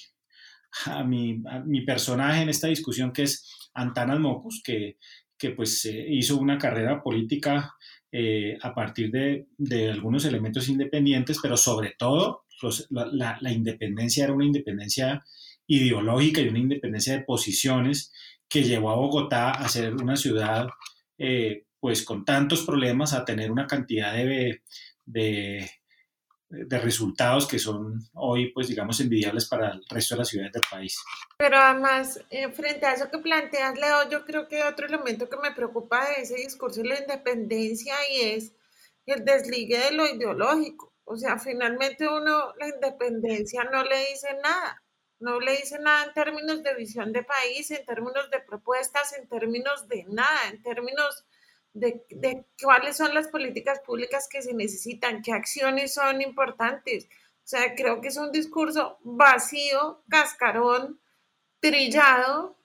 a, 0.87 1.05
mi, 1.05 1.43
mi 1.65 1.81
personaje 1.83 2.43
en 2.43 2.51
esta 2.51 2.67
discusión, 2.67 3.13
que 3.13 3.23
es 3.23 3.71
Antanas 3.73 4.21
Mocus, 4.21 4.63
que, 4.63 4.99
que 5.39 5.51
pues 5.51 5.85
hizo 5.85 6.39
una 6.39 6.59
carrera 6.59 7.03
política 7.03 7.75
eh, 8.11 8.57
a 8.63 8.75
partir 8.75 9.11
de, 9.11 9.49
de, 9.59 9.91
algunos 9.91 10.25
elementos 10.25 10.69
independientes, 10.69 11.39
pero 11.43 11.57
sobre 11.57 11.95
todo 11.99 12.45
la, 12.91 13.39
la, 13.41 13.53
independencia 13.53 14.25
era 14.25 14.33
una 14.33 14.45
independencia 14.45 15.25
ideológica 15.67 16.41
y 16.41 16.49
una 16.49 16.61
independencia 16.61 17.15
de 17.15 17.25
posiciones 17.25 18.13
que 18.49 18.63
llevó 18.63 18.91
a 18.91 18.97
Bogotá 18.97 19.51
a 19.51 19.69
ser 19.69 19.95
una 19.95 20.17
ciudad 20.17 20.69
eh, 21.19 21.65
pues 21.81 22.05
con 22.05 22.25
tantos 22.25 22.65
problemas, 22.65 23.13
a 23.13 23.25
tener 23.25 23.51
una 23.51 23.67
cantidad 23.67 24.15
de 24.15 24.61
de 26.67 26.79
resultados 26.79 27.47
que 27.47 27.59
son 27.59 28.01
hoy, 28.15 28.53
pues 28.53 28.69
digamos, 28.69 29.01
envidiables 29.01 29.47
para 29.47 29.73
el 29.73 29.85
resto 29.89 30.15
de 30.15 30.19
las 30.21 30.29
ciudades 30.29 30.53
del 30.53 30.63
país. 30.71 30.99
Pero 31.37 31.59
además, 31.59 32.21
eh, 32.31 32.51
frente 32.53 32.87
a 32.87 32.95
eso 32.95 33.11
que 33.11 33.19
planteas, 33.19 33.79
Leo, 33.79 34.09
yo 34.11 34.25
creo 34.25 34.49
que 34.49 34.63
otro 34.63 34.87
elemento 34.87 35.29
que 35.29 35.37
me 35.37 35.53
preocupa 35.53 36.09
de 36.09 36.23
ese 36.23 36.37
discurso 36.37 36.83
de 36.83 36.89
la 36.89 37.01
independencia 37.01 37.95
y 38.11 38.21
es 38.21 38.53
el 39.07 39.25
desligue 39.25 39.79
de 39.79 39.93
lo 39.93 40.07
ideológico. 40.07 40.95
O 41.05 41.17
sea, 41.17 41.39
finalmente 41.39 42.09
uno, 42.09 42.55
la 42.59 42.69
independencia 42.69 43.65
no 43.65 43.85
le 43.85 43.99
dice 44.11 44.29
nada, 44.43 44.83
no 45.21 45.41
le 45.41 45.57
dice 45.57 45.79
nada 45.79 46.05
en 46.05 46.15
términos 46.15 46.63
de 46.63 46.75
visión 46.75 47.13
de 47.13 47.23
país, 47.23 47.71
en 47.71 47.85
términos 47.85 48.31
de 48.31 48.41
propuestas, 48.41 49.13
en 49.19 49.29
términos 49.29 49.87
de 49.89 50.05
nada, 50.05 50.49
en 50.51 50.63
términos 50.63 51.27
de, 51.75 52.07
de, 52.09 52.47
cuáles 52.63 52.97
son 52.97 53.13
las 53.13 53.29
políticas 53.29 53.81
públicas 53.81 54.29
que 54.31 54.41
se 54.43 54.55
necesitan, 54.55 55.23
qué 55.23 55.33
acciones 55.33 55.93
son 55.95 56.23
importantes. 56.23 57.07
O 57.45 57.47
sea, 57.47 57.75
creo 57.75 58.01
que 58.01 58.09
es 58.09 58.17
un 58.17 58.33
discurso 58.33 58.99
vacío, 59.03 60.03
cascarón, 60.09 61.01
trillado 61.61 62.57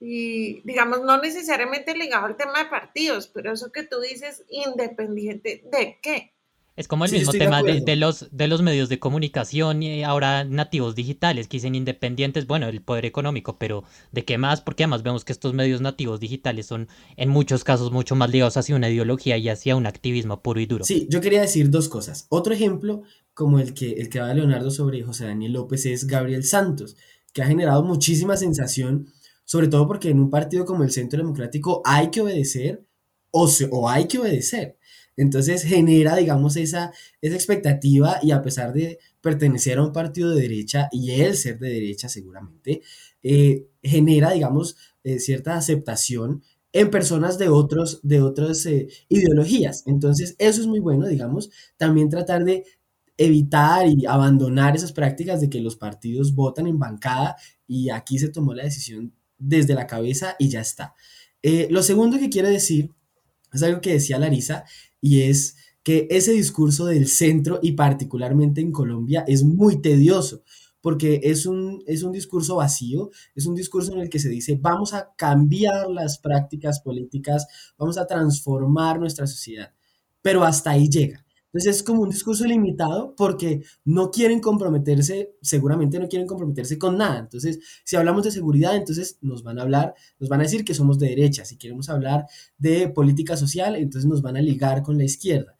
y, 0.00 0.60
digamos, 0.62 1.02
no 1.02 1.18
necesariamente 1.18 1.96
ligado 1.96 2.26
al 2.26 2.36
tema 2.36 2.64
de 2.64 2.70
partidos, 2.70 3.28
pero 3.28 3.52
eso 3.52 3.70
que 3.70 3.84
tú 3.84 4.00
dices, 4.00 4.44
independiente 4.48 5.62
de 5.70 5.98
qué. 6.02 6.33
Es 6.76 6.88
como 6.88 7.04
el 7.04 7.12
mismo 7.12 7.30
tema 7.30 7.62
de, 7.62 7.96
los, 7.96 8.26
de 8.32 8.48
los 8.48 8.60
medios 8.60 8.88
de 8.88 8.98
comunicación 8.98 9.84
y 9.84 10.02
ahora 10.02 10.42
nativos 10.42 10.96
digitales 10.96 11.46
que 11.46 11.58
dicen 11.58 11.76
independientes, 11.76 12.48
bueno, 12.48 12.66
el 12.66 12.82
poder 12.82 13.06
económico, 13.06 13.58
pero 13.58 13.84
¿de 14.10 14.24
qué 14.24 14.38
más? 14.38 14.60
Porque 14.60 14.82
además 14.82 15.04
vemos 15.04 15.24
que 15.24 15.32
estos 15.32 15.54
medios 15.54 15.80
nativos 15.80 16.18
digitales 16.18 16.66
son 16.66 16.88
en 17.16 17.28
muchos 17.28 17.62
casos 17.62 17.92
mucho 17.92 18.16
más 18.16 18.30
ligados 18.30 18.56
hacia 18.56 18.74
una 18.74 18.90
ideología 18.90 19.38
y 19.38 19.48
hacia 19.48 19.76
un 19.76 19.86
activismo 19.86 20.42
puro 20.42 20.58
y 20.58 20.66
duro. 20.66 20.84
Sí, 20.84 21.06
yo 21.08 21.20
quería 21.20 21.42
decir 21.42 21.70
dos 21.70 21.88
cosas. 21.88 22.26
Otro 22.28 22.52
ejemplo, 22.52 23.02
como 23.34 23.60
el 23.60 23.72
que, 23.72 23.92
el 23.92 24.08
que 24.08 24.18
Leonardo 24.18 24.72
sobre 24.72 25.04
José 25.04 25.26
Daniel 25.26 25.52
López, 25.52 25.86
es 25.86 26.08
Gabriel 26.08 26.42
Santos, 26.42 26.96
que 27.32 27.42
ha 27.42 27.46
generado 27.46 27.84
muchísima 27.84 28.36
sensación, 28.36 29.12
sobre 29.44 29.68
todo 29.68 29.86
porque 29.86 30.10
en 30.10 30.18
un 30.18 30.30
partido 30.30 30.64
como 30.64 30.82
el 30.82 30.90
Centro 30.90 31.18
Democrático 31.18 31.82
hay 31.84 32.10
que 32.10 32.20
obedecer 32.20 32.84
o, 33.30 33.48
o 33.70 33.88
hay 33.88 34.08
que 34.08 34.18
obedecer. 34.18 34.76
Entonces 35.16 35.62
genera, 35.62 36.16
digamos, 36.16 36.56
esa, 36.56 36.92
esa 37.20 37.34
expectativa 37.34 38.18
y 38.22 38.32
a 38.32 38.42
pesar 38.42 38.72
de 38.72 38.98
pertenecer 39.20 39.78
a 39.78 39.84
un 39.84 39.92
partido 39.92 40.34
de 40.34 40.42
derecha 40.42 40.88
y 40.92 41.10
él 41.12 41.36
ser 41.36 41.58
de 41.58 41.70
derecha 41.70 42.08
seguramente, 42.08 42.82
eh, 43.22 43.66
genera, 43.82 44.32
digamos, 44.32 44.76
eh, 45.04 45.18
cierta 45.18 45.56
aceptación 45.56 46.42
en 46.72 46.90
personas 46.90 47.38
de, 47.38 47.48
otros, 47.48 48.00
de 48.02 48.20
otras 48.20 48.66
eh, 48.66 48.88
ideologías. 49.08 49.84
Entonces, 49.86 50.34
eso 50.38 50.60
es 50.60 50.66
muy 50.66 50.80
bueno, 50.80 51.06
digamos, 51.06 51.50
también 51.76 52.08
tratar 52.08 52.44
de 52.44 52.64
evitar 53.16 53.86
y 53.86 54.06
abandonar 54.06 54.74
esas 54.74 54.92
prácticas 54.92 55.40
de 55.40 55.48
que 55.48 55.60
los 55.60 55.76
partidos 55.76 56.34
votan 56.34 56.66
en 56.66 56.80
bancada 56.80 57.36
y 57.68 57.90
aquí 57.90 58.18
se 58.18 58.28
tomó 58.28 58.54
la 58.54 58.64
decisión 58.64 59.14
desde 59.38 59.74
la 59.74 59.86
cabeza 59.86 60.34
y 60.38 60.48
ya 60.48 60.60
está. 60.60 60.94
lo 61.70 61.82
segundo 61.82 62.18
que 62.18 62.28
quiero 62.28 62.48
decir 62.48 62.90
es 63.52 63.62
algo 63.62 63.80
que 63.80 63.92
decía 63.92 64.18
Larisa 64.18 64.64
y 65.04 65.20
es 65.20 65.56
que 65.82 66.08
ese 66.08 66.32
discurso 66.32 66.86
del 66.86 67.08
centro 67.08 67.58
y 67.60 67.72
particularmente 67.72 68.62
en 68.62 68.72
Colombia 68.72 69.22
es 69.26 69.44
muy 69.44 69.82
tedioso 69.82 70.42
porque 70.80 71.20
es 71.24 71.44
un, 71.44 71.82
es 71.86 72.02
un 72.02 72.10
discurso 72.10 72.56
vacío, 72.56 73.10
es 73.34 73.44
un 73.44 73.54
discurso 73.54 73.92
en 73.92 74.00
el 74.00 74.08
que 74.08 74.18
se 74.18 74.30
dice 74.30 74.58
vamos 74.58 74.94
a 74.94 75.12
cambiar 75.14 75.90
las 75.90 76.18
prácticas 76.18 76.80
políticas, 76.80 77.46
vamos 77.76 77.98
a 77.98 78.06
transformar 78.06 78.98
nuestra 78.98 79.26
sociedad, 79.26 79.74
pero 80.22 80.42
hasta 80.42 80.70
ahí 80.70 80.88
llega. 80.88 81.23
Entonces 81.54 81.76
es 81.76 81.82
como 81.84 82.02
un 82.02 82.10
discurso 82.10 82.44
limitado 82.46 83.14
porque 83.16 83.62
no 83.84 84.10
quieren 84.10 84.40
comprometerse, 84.40 85.36
seguramente 85.40 86.00
no 86.00 86.08
quieren 86.08 86.26
comprometerse 86.26 86.78
con 86.80 86.98
nada. 86.98 87.20
Entonces, 87.20 87.60
si 87.84 87.94
hablamos 87.94 88.24
de 88.24 88.32
seguridad, 88.32 88.74
entonces 88.74 89.18
nos 89.20 89.44
van 89.44 89.60
a 89.60 89.62
hablar, 89.62 89.94
nos 90.18 90.28
van 90.28 90.40
a 90.40 90.42
decir 90.42 90.64
que 90.64 90.74
somos 90.74 90.98
de 90.98 91.10
derecha. 91.10 91.44
Si 91.44 91.56
queremos 91.56 91.88
hablar 91.88 92.26
de 92.58 92.88
política 92.88 93.36
social, 93.36 93.76
entonces 93.76 94.10
nos 94.10 94.20
van 94.20 94.36
a 94.36 94.42
ligar 94.42 94.82
con 94.82 94.98
la 94.98 95.04
izquierda. 95.04 95.56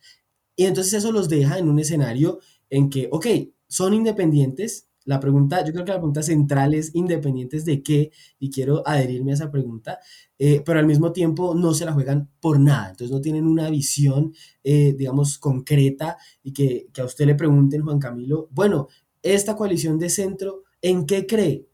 Y 0.57 0.65
entonces 0.65 0.95
eso 0.95 1.13
los 1.13 1.29
deja 1.29 1.59
en 1.59 1.69
un 1.69 1.79
escenario 1.79 2.41
en 2.71 2.91
que, 2.91 3.09
ok, 3.13 3.27
son 3.69 3.95
independientes, 3.95 4.89
la 5.05 5.21
pregunta, 5.21 5.65
yo 5.65 5.73
creo 5.73 5.85
que 5.85 5.93
la 5.93 5.99
pregunta 5.99 6.23
central 6.23 6.75
es 6.75 6.95
independientes 6.95 7.65
de 7.65 7.83
qué, 7.83 8.11
y 8.39 8.51
quiero 8.51 8.87
adherirme 8.87 9.33
a 9.33 9.35
esa 9.35 9.51
pregunta, 9.51 9.99
eh, 10.39 10.63
pero 10.65 10.79
al 10.79 10.87
mismo 10.87 11.13
tiempo 11.13 11.55
no 11.55 11.75
se 11.75 11.85
la 11.85 11.93
juegan 11.93 12.31
por 12.41 12.59
nada, 12.59 12.91
entonces 12.91 13.11
no 13.11 13.21
tienen 13.21 13.47
una 13.47 13.71
visión, 13.71 14.33
eh, 14.63 14.95
digamos, 14.97 15.39
concreta 15.39 16.17
y 16.43 16.53
que, 16.53 16.89
que 16.93 17.01
a 17.01 17.05
usted 17.05 17.27
le 17.27 17.35
pregunten, 17.35 17.83
Juan 17.83 17.99
Camilo, 17.99 18.49
bueno, 18.51 18.89
esta 19.23 19.57
coalición 19.57 19.99
de 19.99 20.11
centro, 20.11 20.65
¿en 20.83 21.07
qué 21.07 21.27
cree? 21.27 21.67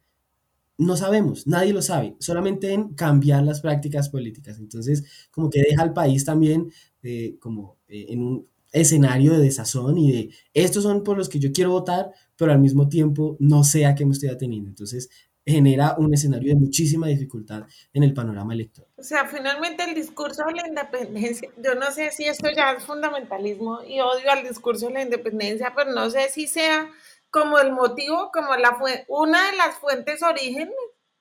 No 0.78 0.96
sabemos, 0.96 1.46
nadie 1.46 1.74
lo 1.74 1.82
sabe, 1.82 2.16
solamente 2.20 2.72
en 2.72 2.94
cambiar 2.94 3.42
las 3.44 3.60
prácticas 3.60 4.08
políticas. 4.08 4.58
Entonces, 4.58 5.04
como 5.30 5.50
que 5.50 5.60
deja 5.60 5.82
al 5.82 5.92
país 5.92 6.24
también 6.24 6.72
eh, 7.02 7.36
como 7.38 7.78
en 7.88 8.22
un 8.22 8.48
escenario 8.72 9.32
de 9.32 9.40
desazón 9.40 9.98
y 9.98 10.12
de 10.12 10.34
estos 10.54 10.82
son 10.84 11.02
por 11.02 11.16
los 11.16 11.28
que 11.28 11.38
yo 11.38 11.52
quiero 11.52 11.70
votar, 11.70 12.10
pero 12.36 12.52
al 12.52 12.58
mismo 12.58 12.88
tiempo 12.88 13.36
no 13.40 13.64
sé 13.64 13.86
a 13.86 13.94
qué 13.94 14.04
me 14.04 14.12
estoy 14.12 14.28
atendiendo. 14.28 14.68
Entonces 14.68 15.08
genera 15.44 15.96
un 15.98 16.12
escenario 16.14 16.54
de 16.54 16.60
muchísima 16.60 17.08
dificultad 17.08 17.64
en 17.92 18.02
el 18.02 18.14
panorama 18.14 18.54
electoral. 18.54 18.90
O 18.96 19.02
sea, 19.02 19.26
finalmente 19.26 19.84
el 19.84 19.94
discurso 19.94 20.44
de 20.44 20.52
la 20.52 20.68
independencia, 20.68 21.50
yo 21.56 21.74
no 21.74 21.90
sé 21.90 22.10
si 22.10 22.24
esto 22.24 22.48
ya 22.54 22.72
es 22.72 22.84
fundamentalismo 22.84 23.82
y 23.82 24.00
odio 24.00 24.30
al 24.30 24.46
discurso 24.46 24.88
de 24.88 24.94
la 24.94 25.02
independencia, 25.02 25.72
pero 25.74 25.92
no 25.92 26.10
sé 26.10 26.28
si 26.28 26.46
sea 26.46 26.90
como 27.30 27.58
el 27.58 27.72
motivo, 27.72 28.30
como 28.32 28.54
la 28.56 28.76
una 29.08 29.50
de 29.50 29.56
las 29.56 29.76
fuentes 29.76 30.22
orígenes 30.22 30.74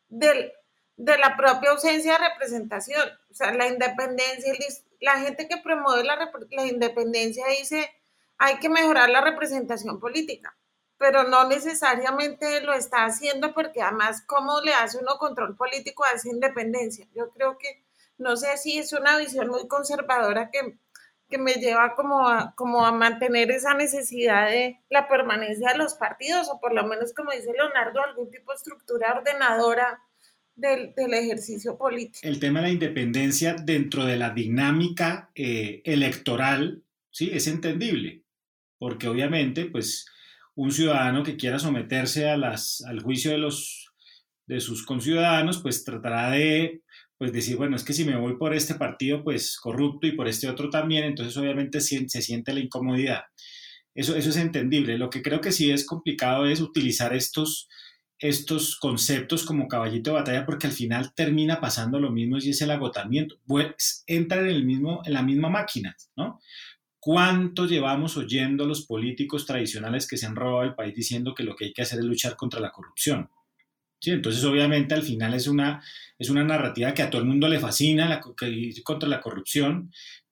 del, 0.09 0.51
de 0.97 1.17
la 1.17 1.37
propia 1.37 1.71
ausencia 1.71 2.13
de 2.13 2.29
representación. 2.29 3.07
O 3.31 3.33
sea, 3.33 3.53
la 3.53 3.67
independencia, 3.67 4.53
la 4.99 5.19
gente 5.19 5.47
que 5.47 5.57
promueve 5.57 6.03
la, 6.03 6.31
la 6.51 6.65
independencia 6.65 7.45
dice 7.47 7.89
hay 8.39 8.57
que 8.59 8.69
mejorar 8.69 9.09
la 9.09 9.21
representación 9.21 9.99
política, 9.99 10.57
pero 10.97 11.23
no 11.23 11.47
necesariamente 11.47 12.61
lo 12.61 12.73
está 12.73 13.05
haciendo 13.05 13.53
porque 13.53 13.81
además, 13.81 14.23
¿cómo 14.25 14.61
le 14.61 14.73
hace 14.73 14.97
uno 14.97 15.17
control 15.17 15.55
político 15.57 16.05
a 16.05 16.11
esa 16.11 16.29
independencia? 16.29 17.05
Yo 17.13 17.29
creo 17.31 17.57
que, 17.57 17.83
no 18.17 18.37
sé 18.37 18.57
si 18.57 18.79
es 18.79 18.93
una 18.93 19.17
visión 19.17 19.49
muy 19.49 19.67
conservadora 19.67 20.49
que, 20.51 20.77
que 21.29 21.37
me 21.37 21.55
lleva 21.55 21.95
como 21.95 22.27
a, 22.27 22.53
como 22.55 22.85
a 22.85 22.93
mantener 22.93 23.51
esa 23.51 23.73
necesidad 23.73 24.47
de 24.47 24.81
la 24.89 25.09
permanencia 25.09 25.73
de 25.73 25.77
los 25.77 25.95
partidos, 25.95 26.49
o 26.49 26.61
por 26.61 26.73
lo 26.73 26.85
menos, 26.85 27.13
como 27.13 27.31
dice 27.31 27.51
Leonardo, 27.51 28.01
algún 28.01 28.31
tipo 28.31 28.51
de 28.51 28.57
estructura 28.57 29.13
ordenadora 29.17 30.01
del, 30.59 30.93
del, 30.95 31.13
ejercicio 31.13 31.77
político. 31.77 32.19
El 32.23 32.39
tema 32.39 32.59
de 32.61 32.67
la 32.67 32.73
independencia 32.73 33.53
dentro 33.53 34.05
de 34.05 34.17
la 34.17 34.31
dinámica 34.31 35.31
eh, 35.35 35.81
electoral, 35.85 36.83
sí, 37.11 37.29
es 37.33 37.47
entendible 37.47 38.23
porque 38.79 39.09
obviamente, 39.09 39.65
pues, 39.65 40.05
un 40.55 40.71
ciudadano 40.71 41.21
que 41.23 41.37
quiera 41.37 41.59
someterse 41.59 42.29
a 42.29 42.37
las, 42.37 42.81
al 42.81 43.01
juicio 43.01 43.31
de, 43.31 43.37
los, 43.37 43.91
de 44.47 44.59
sus 44.59 44.85
conciudadanos, 44.85 45.59
pues 45.59 45.83
tratará 45.83 46.31
de 46.31 46.81
pues 47.17 47.33
decir, 47.33 47.57
bueno, 47.57 47.75
es 47.75 47.83
que 47.83 47.91
si 47.91 48.05
me 48.05 48.15
voy 48.15 48.37
por 48.37 48.55
este 48.55 48.75
partido, 48.75 49.25
pues 49.25 49.59
corrupto 49.59 50.07
y 50.07 50.13
por 50.13 50.29
este 50.29 50.47
otro 50.47 50.69
también, 50.69 51.03
entonces 51.03 51.35
obviamente 51.35 51.81
se, 51.81 52.07
se 52.07 52.21
siente 52.21 52.53
la 52.53 52.61
incomodidad. 52.61 53.23
Eso, 53.93 54.15
eso 54.15 54.29
es 54.29 54.37
entendible. 54.37 54.97
Lo 54.97 55.09
que 55.09 55.21
creo 55.21 55.41
que 55.41 55.51
sí 55.51 55.69
es 55.69 55.85
complicado 55.85 56.45
es 56.45 56.61
utilizar 56.61 57.13
estos, 57.13 57.67
estos 58.19 58.77
conceptos 58.77 59.45
como 59.45 59.67
caballito 59.67 60.11
de 60.11 60.17
batalla 60.17 60.45
porque 60.45 60.67
al 60.67 60.73
final 60.73 61.13
termina 61.13 61.59
pasando 61.59 61.99
lo 61.99 62.11
mismo 62.11 62.37
y 62.37 62.49
es 62.49 62.61
el 62.61 62.71
agotamiento. 62.71 63.39
Pues 63.47 64.03
entra 64.07 64.41
en, 64.41 64.47
el 64.47 64.65
mismo, 64.65 65.01
en 65.05 65.13
la 65.13 65.23
misma 65.23 65.49
máquina, 65.49 65.95
¿no? 66.15 66.39
¿Cuánto 66.99 67.65
llevamos 67.65 68.17
oyendo 68.17 68.65
a 68.65 68.67
los 68.67 68.85
políticos 68.85 69.45
tradicionales 69.45 70.05
que 70.05 70.17
se 70.17 70.25
han 70.25 70.35
robado 70.35 70.63
el 70.63 70.75
país 70.75 70.93
diciendo 70.93 71.33
que 71.33 71.43
lo 71.43 71.55
que 71.55 71.65
hay 71.65 71.73
que 71.73 71.81
hacer 71.81 71.99
es 71.99 72.05
luchar 72.05 72.35
contra 72.35 72.59
la 72.59 72.71
corrupción? 72.71 73.29
Sí, 74.01 74.11
entonces 74.11 74.43
obviamente 74.43 74.95
al 74.95 75.03
final 75.03 75.33
es 75.33 75.47
una, 75.47 75.81
es 76.17 76.29
una 76.29 76.43
narrativa 76.43 76.93
que 76.93 77.01
a 77.01 77.09
todo 77.09 77.21
el 77.21 77.27
mundo 77.27 77.47
le 77.47 77.59
fascina, 77.59 78.07
la, 78.07 78.21
contra 78.21 79.09
la 79.09 79.21
corrupción, 79.21 79.91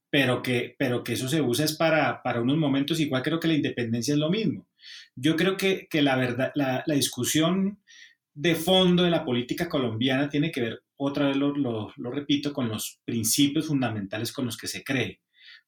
pero 0.09 0.41
que, 0.41 0.75
pero 0.77 1.03
que 1.03 1.13
eso 1.13 1.27
se 1.27 1.41
usa 1.41 1.65
es 1.65 1.75
para, 1.75 2.21
para 2.23 2.41
unos 2.41 2.57
momentos, 2.57 2.99
igual 2.99 3.23
creo 3.23 3.39
que 3.39 3.47
la 3.47 3.55
independencia 3.55 4.13
es 4.13 4.19
lo 4.19 4.29
mismo. 4.29 4.67
Yo 5.15 5.35
creo 5.35 5.57
que, 5.57 5.87
que 5.89 6.01
la, 6.01 6.15
verdad, 6.15 6.51
la, 6.55 6.83
la, 6.85 6.95
discusión 6.95 7.81
de 8.33 8.55
fondo 8.55 9.03
de 9.03 9.09
la 9.09 9.25
política 9.25 9.67
colombiana 9.67 10.29
tiene 10.29 10.51
que 10.51 10.61
ver, 10.61 10.83
otra 10.97 11.27
vez 11.27 11.37
lo, 11.37 11.55
lo, 11.55 11.91
lo 11.97 12.11
repito, 12.11 12.53
con 12.53 12.69
los 12.69 12.99
principios 13.05 13.67
fundamentales 13.67 14.31
con 14.31 14.45
los 14.45 14.57
que 14.57 14.67
se 14.67 14.83
cree 14.83 15.21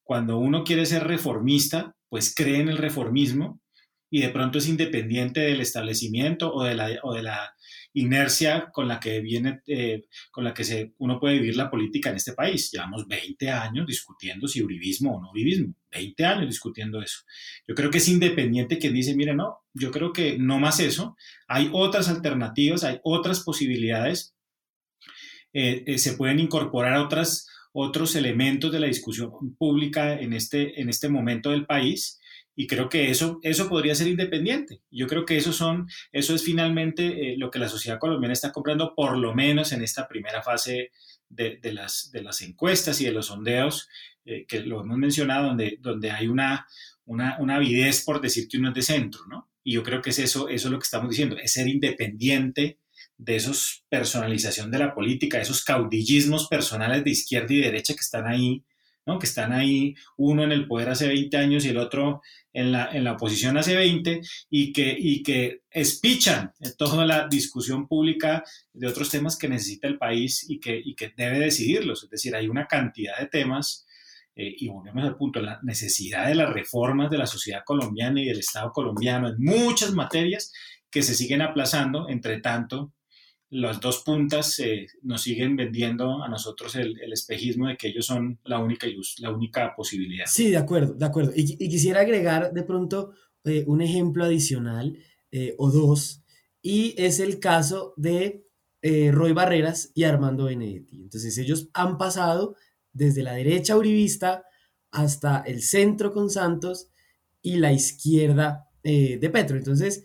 cuando 0.10 0.40
uno 0.40 0.64
quiere 0.64 0.88
ser 0.88 1.04
reformista, 1.04 1.96
pues 2.10 2.34
cree 2.34 2.60
en 2.60 2.68
el 2.68 2.80
reformismo 2.80 3.62
y 4.10 4.22
de 4.22 4.30
pronto 4.30 4.58
es 4.58 4.68
independiente 4.68 5.40
del 5.42 5.62
establecimiento 5.62 6.52
o 6.52 6.64
de 6.64 6.74
la, 6.74 6.90
o 7.04 7.14
de 7.14 7.22
la 7.22 7.54
inercia 7.94 8.70
con 8.72 8.88
la 8.88 9.00
que 9.00 9.20
viene, 9.20 9.62
eh, 9.68 10.06
con 10.32 10.44
la 10.44 10.54
que 10.54 10.64
se, 10.64 10.94
uno 11.00 11.20
puede 11.20 11.40
vivir 11.40 11.56
la 11.56 11.70
política 11.70 12.10
en 12.10 12.18
este 12.18 12.34
país. 12.34 12.72
Llevamos 12.72 13.08
20 13.08 13.50
años 13.50 13.88
discutiendo 13.88 14.48
si 14.48 14.62
uribismo 14.62 15.16
o 15.16 15.22
no 15.22 15.32
uribismo, 15.32 15.74
20 15.92 16.26
años 16.26 16.48
discutiendo 16.48 17.02
eso. 17.02 17.20
Yo 17.68 17.76
creo 17.76 17.90
que 17.90 17.98
es 17.98 18.08
independiente 18.08 18.78
quien 18.78 18.94
dice, 18.94 19.16
mire, 19.16 19.34
no, 19.34 19.60
yo 19.74 19.92
creo 19.92 20.14
que 20.14 20.38
no 20.38 20.60
más 20.60 20.80
eso, 20.80 21.16
hay 21.48 21.70
otras 21.74 22.10
alternativas, 22.10 22.84
hay 22.84 23.00
otras 23.04 23.42
posibilidades, 23.42 24.36
eh, 25.54 25.84
eh, 25.88 25.98
se 25.98 26.14
pueden 26.14 26.40
incorporar 26.40 26.98
otras 26.98 27.48
otros 27.72 28.16
elementos 28.16 28.72
de 28.72 28.80
la 28.80 28.88
discusión 28.88 29.32
pública 29.58 30.20
en 30.20 30.34
este, 30.34 30.82
en 30.82 30.90
este 30.90 31.08
momento 31.08 31.52
del 31.52 31.66
país 31.66 32.19
y 32.60 32.68
creo 32.68 32.90
que 32.90 33.10
eso, 33.10 33.40
eso 33.42 33.70
podría 33.70 33.96
ser 33.96 34.10
independiente. 34.10 34.82
Yo 34.92 35.08
creo 35.08 35.26
que 35.26 35.38
eso, 35.38 35.54
son, 35.54 35.88
eso 36.12 36.36
es 36.36 36.44
finalmente 36.44 37.32
eh, 37.32 37.38
lo 37.38 37.50
que 37.50 37.58
la 37.58 37.70
sociedad 37.70 38.00
colombiana 38.00 38.34
está 38.34 38.52
comprando, 38.52 38.94
por 38.96 39.18
lo 39.18 39.34
menos 39.34 39.72
en 39.72 39.82
esta 39.82 40.10
primera 40.10 40.42
fase 40.42 40.92
de, 41.30 41.58
de, 41.62 41.72
las, 41.72 42.12
de 42.12 42.22
las 42.22 42.42
encuestas 42.42 43.00
y 43.00 43.06
de 43.06 43.14
los 43.14 43.28
sondeos, 43.28 43.88
eh, 44.26 44.46
que 44.46 44.60
lo 44.60 44.82
hemos 44.82 44.98
mencionado, 44.98 45.48
donde, 45.48 45.78
donde 45.80 46.12
hay 46.12 46.28
una, 46.28 46.68
una, 47.06 47.38
una 47.40 47.56
avidez 47.56 48.04
por 48.04 48.20
decir 48.20 48.50
que 48.50 48.58
uno 48.58 48.68
es 48.68 48.76
de 48.76 48.82
centro, 48.82 49.22
¿no? 49.30 49.50
Y 49.64 49.76
yo 49.76 49.82
creo 49.82 50.02
que 50.02 50.10
es 50.10 50.20
eso, 50.20 50.50
eso 50.50 50.68
es 50.68 50.72
lo 50.74 50.80
que 50.80 50.84
estamos 50.84 51.12
diciendo, 51.12 51.38
es 51.38 51.54
ser 51.54 51.70
independiente 51.70 52.78
de 53.18 53.38
esos 53.38 53.86
personalización 53.88 54.70
de 54.70 54.80
la 54.80 54.94
política, 54.94 55.40
esos 55.40 55.64
caudillismos 55.64 56.50
personales 56.50 57.06
de 57.06 57.12
izquierda 57.12 57.54
y 57.54 57.62
derecha 57.62 57.94
que 57.94 58.02
están 58.02 58.28
ahí, 58.28 58.66
que 59.18 59.26
están 59.26 59.54
ahí 59.54 59.96
uno 60.18 60.44
en 60.44 60.52
el 60.52 60.68
poder 60.68 60.90
hace 60.90 61.08
20 61.08 61.38
años 61.38 61.66
y 61.66 61.70
el 61.70 61.78
otro 61.78 62.22
en 62.54 62.72
la, 62.72 62.90
en 62.92 63.04
la 63.04 63.14
oposición 63.14 63.58
hace 63.58 63.76
20 63.76 64.22
y 64.50 64.74
que, 64.74 64.96
y 64.98 65.24
que 65.24 65.62
espichan 65.72 66.52
toda 66.78 67.06
la 67.06 67.28
discusión 67.28 67.88
pública 67.88 68.44
de 68.74 68.88
otros 68.88 69.10
temas 69.10 69.38
que 69.38 69.50
necesita 69.50 69.88
el 69.88 69.98
país 69.98 70.46
y 70.50 70.60
que, 70.60 70.80
y 70.84 70.96
que 70.96 71.14
debe 71.16 71.40
decidirlos. 71.40 72.04
Es 72.04 72.10
decir, 72.10 72.36
hay 72.36 72.48
una 72.48 72.68
cantidad 72.68 73.18
de 73.18 73.28
temas 73.28 73.88
eh, 74.36 74.56
y 74.58 74.68
volvemos 74.68 75.04
al 75.04 75.18
punto, 75.18 75.42
la 75.42 75.60
necesidad 75.64 76.28
de 76.28 76.36
las 76.36 76.54
reformas 76.54 77.10
de 77.10 77.18
la 77.18 77.26
sociedad 77.26 77.64
colombiana 77.66 78.22
y 78.22 78.26
del 78.26 78.40
Estado 78.40 78.72
colombiano 78.72 79.30
en 79.30 79.36
muchas 79.40 79.94
materias 79.94 80.54
que 80.90 81.04
se 81.04 81.14
siguen 81.14 81.42
aplazando, 81.42 82.10
entre 82.10 82.40
tanto, 82.40 82.94
las 83.52 83.80
dos 83.80 84.04
puntas 84.04 84.60
eh, 84.60 84.88
nos 85.02 85.24
siguen 85.24 85.56
vendiendo 85.56 86.24
a 86.24 86.28
nosotros 86.28 86.76
el, 86.76 86.98
espejismo 87.12 87.68
de 87.68 87.78
que 87.78 87.88
ellos 87.88 88.06
son 88.06 88.40
la 88.44 88.60
única 88.60 88.88
la 89.20 89.32
única 89.32 89.74
posibilidad. 89.76 90.26
Sí, 90.28 90.50
de 90.50 90.58
acuerdo, 90.58 90.94
de 90.94 91.06
acuerdo. 91.06 91.32
Y, 91.36 91.56
y 91.64 91.70
quisiera 91.70 92.02
agregar 92.02 92.54
de 92.54 92.64
pronto 92.64 93.14
eh, 93.46 93.64
un 93.68 93.82
ejemplo 93.82 94.26
adicional 94.26 94.98
eh, 95.32 95.56
o 95.58 95.72
dos, 95.72 96.24
y 96.62 96.94
es 96.98 97.22
el 97.22 97.40
caso 97.40 97.94
de 97.96 98.46
eh, 98.82 99.12
Roy 99.14 99.32
Barreras 99.32 99.92
y 99.96 100.04
Armando 100.04 100.46
Benedetti. 100.46 101.02
Entonces 101.02 101.38
ellos 101.38 101.70
han 101.74 101.98
pasado 101.98 102.58
desde 102.92 103.24
la 103.24 103.34
derecha 103.34 103.78
uribista 103.78 104.44
hasta 104.92 105.42
el 105.48 105.62
centro 105.62 106.12
con 106.12 106.30
Santos 106.30 106.90
y 107.42 107.56
la 107.58 107.72
izquierda 107.72 108.66
de 108.84 109.30
Petro. 109.32 109.56
Entonces, 109.58 110.04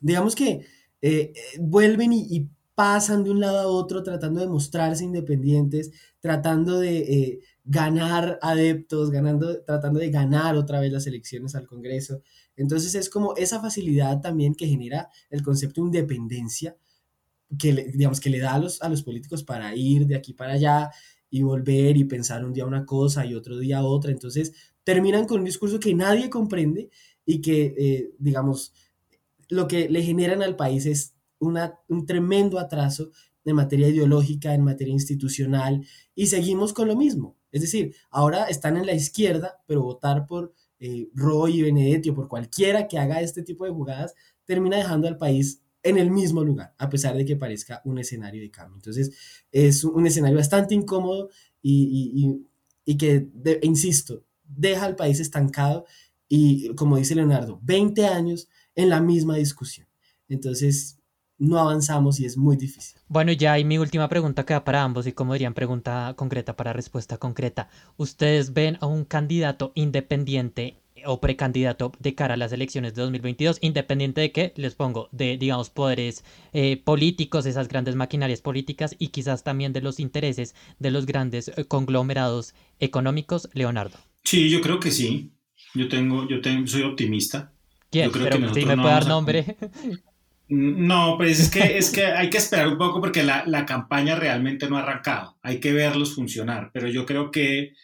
digamos 0.00 0.34
que 0.34 0.64
eh, 1.02 1.32
vuelven 1.58 2.12
y, 2.12 2.48
pasan 2.72 3.24
de 3.24 3.30
un 3.30 3.40
lado 3.40 3.58
a 3.58 3.66
otro 3.66 4.02
tratando 4.02 4.40
de 4.40 4.48
mostrarse 4.48 5.04
independientes, 5.04 5.90
tratando 6.18 6.80
de 6.80 6.98
eh, 6.98 7.40
ganar 7.62 8.38
adeptos, 8.40 9.10
ganando, 9.10 9.62
tratando 9.64 10.00
de 10.00 10.08
ganar 10.08 10.56
otra 10.56 10.80
vez 10.80 10.90
las 10.90 11.06
elecciones 11.06 11.54
al 11.54 11.66
Congreso. 11.66 12.22
Entonces 12.56 12.94
es 12.94 13.10
como 13.10 13.36
esa 13.36 13.60
facilidad 13.60 14.22
también 14.22 14.54
que 14.54 14.66
genera 14.66 15.10
el 15.28 15.42
concepto 15.42 15.82
de 15.82 15.88
independencia, 15.88 16.74
que 17.58 17.74
le, 17.74 17.84
digamos 17.92 18.18
que 18.18 18.30
le 18.30 18.38
da 18.38 18.54
a 18.54 18.58
los, 18.58 18.80
a 18.80 18.88
los 18.88 19.02
políticos 19.02 19.44
para 19.44 19.76
ir 19.76 20.06
de 20.06 20.16
aquí 20.16 20.32
para 20.32 20.54
allá 20.54 20.90
y 21.28 21.42
volver 21.42 21.98
y 21.98 22.04
pensar 22.04 22.44
un 22.46 22.54
día 22.54 22.64
una 22.64 22.86
cosa 22.86 23.26
y 23.26 23.34
otro 23.34 23.58
día 23.58 23.84
otra. 23.84 24.10
Entonces 24.10 24.54
terminan 24.84 25.26
con 25.26 25.40
un 25.40 25.44
discurso 25.44 25.78
que 25.78 25.94
nadie 25.94 26.30
comprende 26.30 26.88
y 27.26 27.40
que, 27.40 27.74
eh, 27.76 28.10
digamos, 28.18 28.72
lo 29.50 29.68
que 29.68 29.88
le 29.88 30.02
generan 30.02 30.42
al 30.42 30.56
país 30.56 30.86
es 30.86 31.14
una, 31.38 31.78
un 31.88 32.06
tremendo 32.06 32.58
atraso 32.58 33.10
en 33.44 33.56
materia 33.56 33.88
ideológica, 33.88 34.54
en 34.54 34.62
materia 34.62 34.92
institucional, 34.92 35.86
y 36.14 36.26
seguimos 36.26 36.72
con 36.72 36.88
lo 36.88 36.96
mismo. 36.96 37.36
Es 37.50 37.62
decir, 37.62 37.94
ahora 38.10 38.44
están 38.44 38.76
en 38.76 38.86
la 38.86 38.94
izquierda, 38.94 39.60
pero 39.66 39.82
votar 39.82 40.26
por 40.26 40.54
eh, 40.78 41.08
Roy 41.14 41.62
Benedetti 41.62 42.10
o 42.10 42.14
por 42.14 42.28
cualquiera 42.28 42.86
que 42.86 42.98
haga 42.98 43.20
este 43.20 43.42
tipo 43.42 43.64
de 43.64 43.70
jugadas 43.70 44.14
termina 44.44 44.76
dejando 44.76 45.08
al 45.08 45.18
país 45.18 45.62
en 45.82 45.96
el 45.96 46.10
mismo 46.10 46.44
lugar, 46.44 46.74
a 46.78 46.90
pesar 46.90 47.16
de 47.16 47.24
que 47.24 47.36
parezca 47.36 47.80
un 47.84 47.98
escenario 47.98 48.42
de 48.42 48.50
cambio. 48.50 48.76
Entonces, 48.76 49.12
es 49.50 49.82
un 49.84 50.06
escenario 50.06 50.36
bastante 50.36 50.74
incómodo 50.74 51.30
y, 51.62 52.12
y, 52.14 52.46
y 52.84 52.96
que, 52.98 53.28
insisto, 53.62 54.24
deja 54.44 54.84
al 54.84 54.96
país 54.96 55.20
estancado 55.20 55.86
y, 56.28 56.74
como 56.74 56.96
dice 56.96 57.14
Leonardo, 57.14 57.58
20 57.62 58.06
años 58.06 58.48
en 58.74 58.88
la 58.88 59.00
misma 59.00 59.36
discusión. 59.36 59.86
Entonces, 60.28 61.00
no 61.38 61.58
avanzamos 61.58 62.20
y 62.20 62.26
es 62.26 62.36
muy 62.36 62.56
difícil. 62.56 63.00
Bueno, 63.08 63.32
ya 63.32 63.54
hay 63.54 63.64
mi 63.64 63.78
última 63.78 64.08
pregunta 64.08 64.44
queda 64.44 64.62
para 64.62 64.82
ambos 64.82 65.06
y 65.06 65.12
como 65.12 65.32
dirían 65.32 65.54
pregunta 65.54 66.12
concreta 66.16 66.54
para 66.54 66.72
respuesta 66.72 67.16
concreta. 67.16 67.70
¿Ustedes 67.96 68.52
ven 68.52 68.76
a 68.80 68.86
un 68.86 69.04
candidato 69.04 69.72
independiente 69.74 70.76
o 71.06 71.18
precandidato 71.20 71.92
de 71.98 72.14
cara 72.14 72.34
a 72.34 72.36
las 72.36 72.52
elecciones 72.52 72.94
de 72.94 73.00
2022, 73.02 73.58
independiente 73.62 74.20
de 74.20 74.32
que, 74.32 74.52
les 74.56 74.74
pongo, 74.74 75.08
de, 75.12 75.38
digamos, 75.38 75.70
poderes 75.70 76.24
eh, 76.52 76.76
políticos, 76.76 77.46
esas 77.46 77.68
grandes 77.68 77.96
maquinarias 77.96 78.42
políticas 78.42 78.94
y 78.98 79.08
quizás 79.08 79.42
también 79.42 79.72
de 79.72 79.80
los 79.80 79.98
intereses 79.98 80.54
de 80.78 80.90
los 80.90 81.06
grandes 81.06 81.48
eh, 81.48 81.64
conglomerados 81.64 82.54
económicos, 82.78 83.48
Leonardo? 83.54 83.98
Sí, 84.24 84.50
yo 84.50 84.60
creo 84.60 84.78
que 84.78 84.90
sí. 84.90 85.32
Yo 85.74 85.88
tengo, 85.88 86.28
yo 86.28 86.40
tengo, 86.40 86.66
soy 86.66 86.82
optimista. 86.82 87.54
¿Quién? 87.90 88.06
Yo 88.06 88.12
creo 88.12 88.24
Pero 88.24 88.36
que 88.36 88.40
me 88.66 88.76
no 88.76 88.82
puede 88.82 88.94
dar 88.94 89.02
a- 89.04 89.08
nombre. 89.08 89.56
No, 90.52 91.14
pues 91.16 91.38
es 91.38 91.48
que, 91.48 91.78
es 91.78 91.90
que 91.92 92.06
hay 92.06 92.28
que 92.28 92.38
esperar 92.38 92.66
un 92.66 92.76
poco 92.76 93.00
porque 93.00 93.22
la, 93.22 93.44
la 93.46 93.64
campaña 93.64 94.16
realmente 94.16 94.68
no 94.68 94.76
ha 94.76 94.82
arrancado. 94.82 95.38
Hay 95.42 95.60
que 95.60 95.72
verlos 95.72 96.12
funcionar. 96.16 96.70
Pero 96.72 96.88
yo 96.88 97.06
creo 97.06 97.30
que, 97.30 97.74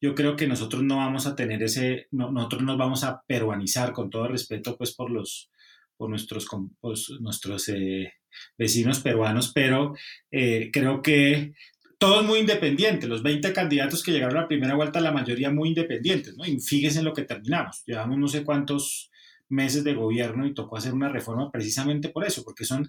yo 0.00 0.14
creo 0.14 0.34
que 0.34 0.46
nosotros 0.46 0.82
no 0.82 0.96
vamos 0.96 1.26
a 1.26 1.36
tener 1.36 1.62
ese, 1.62 2.06
nosotros 2.12 2.62
nos 2.62 2.78
vamos 2.78 3.04
a 3.04 3.22
peruanizar 3.26 3.92
con 3.92 4.08
todo 4.08 4.26
respeto 4.26 4.78
pues 4.78 4.94
por 4.94 5.10
los, 5.10 5.50
por 5.98 6.08
nuestros, 6.08 6.46
pues, 6.80 7.10
nuestros 7.20 7.68
eh, 7.68 8.14
vecinos 8.56 9.00
peruanos, 9.00 9.52
pero 9.54 9.92
eh, 10.30 10.70
creo 10.72 11.02
que 11.02 11.52
todos 11.98 12.24
muy 12.24 12.38
independientes, 12.38 13.06
los 13.06 13.22
20 13.22 13.52
candidatos 13.52 14.02
que 14.02 14.12
llegaron 14.12 14.38
a 14.38 14.40
la 14.42 14.48
primera 14.48 14.74
vuelta, 14.76 14.98
la 14.98 15.12
mayoría 15.12 15.50
muy 15.50 15.68
independientes, 15.68 16.34
¿no? 16.38 16.46
Y 16.46 16.58
fíjense 16.58 17.00
en 17.00 17.04
lo 17.04 17.12
que 17.12 17.24
terminamos, 17.24 17.82
llevamos 17.84 18.16
no 18.16 18.28
sé 18.28 18.44
cuántos 18.44 19.10
meses 19.54 19.84
de 19.84 19.94
gobierno 19.94 20.46
y 20.46 20.54
tocó 20.54 20.76
hacer 20.76 20.92
una 20.92 21.08
reforma 21.08 21.50
precisamente 21.50 22.08
por 22.08 22.26
eso, 22.26 22.42
porque 22.44 22.64
son 22.64 22.88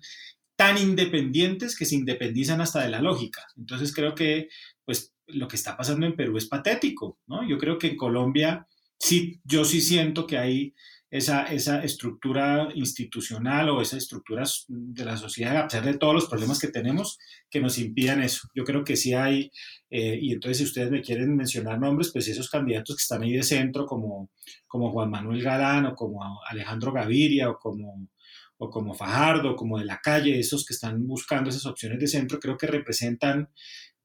tan 0.56 0.78
independientes 0.78 1.78
que 1.78 1.86
se 1.86 1.96
independizan 1.96 2.62
hasta 2.62 2.82
de 2.82 2.90
la 2.90 3.02
lógica. 3.02 3.46
Entonces 3.58 3.94
creo 3.94 4.16
que 4.16 4.50
pues 4.86 5.14
lo 5.28 5.48
que 5.48 5.56
está 5.56 5.76
pasando 5.76 6.06
en 6.06 6.16
Perú 6.16 6.38
es 6.38 6.48
patético, 6.48 7.20
¿no? 7.28 7.48
Yo 7.48 7.58
creo 7.58 7.78
que 7.78 7.88
en 7.88 7.98
Colombia 7.98 8.68
sí, 8.98 9.40
yo 9.44 9.66
sí 9.66 9.82
siento 9.82 10.28
que 10.28 10.38
hay 10.38 10.74
esa, 11.10 11.44
esa 11.46 11.84
estructura 11.84 12.70
institucional 12.76 13.70
o 13.70 13.82
esa 13.82 13.98
estructura 13.98 14.44
de 14.68 15.06
la 15.06 15.18
sociedad, 15.18 15.58
a 15.58 15.68
pesar 15.68 15.86
de 15.86 15.98
todos 15.98 16.14
los 16.14 16.28
problemas 16.28 16.60
que 16.60 16.68
tenemos, 16.68 17.18
que 17.50 17.62
nos 17.62 17.78
impidan 17.78 18.22
eso. 18.22 18.48
Yo 18.56 18.64
creo 18.64 18.84
que 18.84 18.96
sí 18.96 19.14
hay, 19.14 19.52
eh, 19.90 20.18
y 20.22 20.34
entonces 20.34 20.58
si 20.58 20.64
ustedes 20.66 20.92
me 20.92 21.02
quieren 21.02 21.36
mencionar 21.36 21.80
nombres, 21.80 22.12
pues 22.12 22.28
esos 22.28 22.50
candidatos 22.50 22.96
que 22.96 23.02
están 23.02 23.24
ahí 23.24 23.34
de 23.34 23.44
centro, 23.44 23.86
como, 23.86 24.32
como 24.68 24.92
Juan 24.92 25.10
Manuel 25.10 25.42
Galán 25.42 25.86
o 25.86 25.96
como 25.96 26.22
Alejandro 26.50 26.92
Gaviria 26.92 27.50
o 27.50 27.58
como 27.58 28.10
o 28.58 28.70
como 28.70 28.94
Fajardo, 28.94 29.56
como 29.56 29.80
de 29.80 29.86
la 29.86 30.00
calle, 30.00 30.40
esos 30.40 30.66
que 30.66 30.74
están 30.74 31.06
buscando 31.06 31.50
esas 31.50 31.66
opciones 31.66 32.00
de 32.00 32.08
centro, 32.08 32.40
creo 32.40 32.58
que 32.58 32.68
representan, 32.68 33.50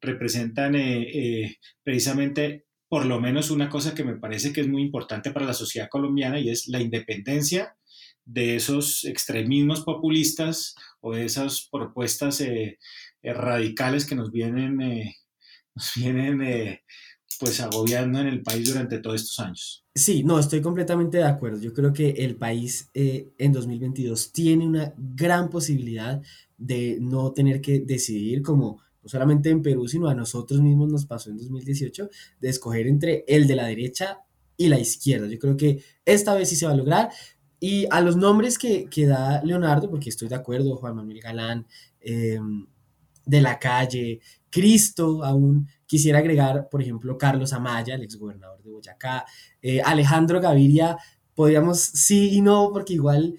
representan 0.00 0.74
eh, 0.74 1.02
eh, 1.02 1.56
precisamente 1.82 2.66
por 2.90 3.06
lo 3.06 3.20
menos 3.20 3.52
una 3.52 3.68
cosa 3.68 3.94
que 3.94 4.02
me 4.02 4.16
parece 4.16 4.52
que 4.52 4.62
es 4.62 4.68
muy 4.68 4.82
importante 4.82 5.30
para 5.30 5.46
la 5.46 5.54
sociedad 5.54 5.88
colombiana 5.88 6.40
y 6.40 6.50
es 6.50 6.66
la 6.66 6.80
independencia 6.80 7.76
de 8.24 8.56
esos 8.56 9.04
extremismos 9.04 9.82
populistas 9.82 10.74
o 11.00 11.14
de 11.14 11.24
esas 11.24 11.68
propuestas 11.70 12.40
eh, 12.40 12.78
radicales 13.22 14.04
que 14.04 14.16
nos 14.16 14.32
vienen, 14.32 14.76
nos 15.74 15.92
vienen 15.94 16.80
pues 17.38 17.60
agobiando 17.60 18.18
en 18.18 18.26
el 18.26 18.42
país 18.42 18.68
durante 18.68 18.98
todos 18.98 19.22
estos 19.22 19.38
años. 19.38 19.86
Sí, 19.94 20.24
no, 20.24 20.40
estoy 20.40 20.60
completamente 20.60 21.18
de 21.18 21.24
acuerdo. 21.24 21.60
Yo 21.60 21.72
creo 21.72 21.92
que 21.92 22.10
el 22.10 22.36
país 22.36 22.90
eh, 22.92 23.28
en 23.38 23.52
2022 23.52 24.32
tiene 24.32 24.66
una 24.66 24.92
gran 24.98 25.48
posibilidad 25.48 26.20
de 26.58 26.98
no 27.00 27.32
tener 27.32 27.60
que 27.60 27.78
decidir 27.78 28.42
como 28.42 28.82
no 29.02 29.08
solamente 29.08 29.50
en 29.50 29.62
Perú, 29.62 29.88
sino 29.88 30.08
a 30.08 30.14
nosotros 30.14 30.60
mismos 30.60 30.90
nos 30.90 31.06
pasó 31.06 31.30
en 31.30 31.38
2018, 31.38 32.10
de 32.40 32.48
escoger 32.48 32.86
entre 32.86 33.24
el 33.26 33.46
de 33.46 33.56
la 33.56 33.66
derecha 33.66 34.20
y 34.56 34.68
la 34.68 34.78
izquierda. 34.78 35.26
Yo 35.26 35.38
creo 35.38 35.56
que 35.56 35.82
esta 36.04 36.34
vez 36.34 36.48
sí 36.48 36.56
se 36.56 36.66
va 36.66 36.72
a 36.72 36.76
lograr. 36.76 37.10
Y 37.58 37.86
a 37.90 38.00
los 38.00 38.16
nombres 38.16 38.58
que, 38.58 38.86
que 38.86 39.06
da 39.06 39.42
Leonardo, 39.42 39.90
porque 39.90 40.08
estoy 40.08 40.28
de 40.28 40.34
acuerdo, 40.34 40.76
Juan 40.76 40.96
Manuel 40.96 41.20
Galán, 41.20 41.66
em, 42.00 42.66
de 43.26 43.40
la 43.40 43.58
calle, 43.58 44.20
Cristo 44.50 45.24
aún. 45.24 45.68
Quisiera 45.86 46.18
agregar, 46.18 46.68
por 46.68 46.82
ejemplo, 46.82 47.16
Carlos 47.16 47.52
Amaya, 47.52 47.94
el 47.94 48.02
exgobernador 48.02 48.62
de 48.62 48.70
Boyacá, 48.70 49.24
eh, 49.62 49.80
Alejandro 49.82 50.40
Gaviria, 50.40 50.96
podríamos 51.34 51.80
sí 51.80 52.30
y 52.34 52.40
no, 52.40 52.70
porque 52.72 52.94
igual 52.94 53.36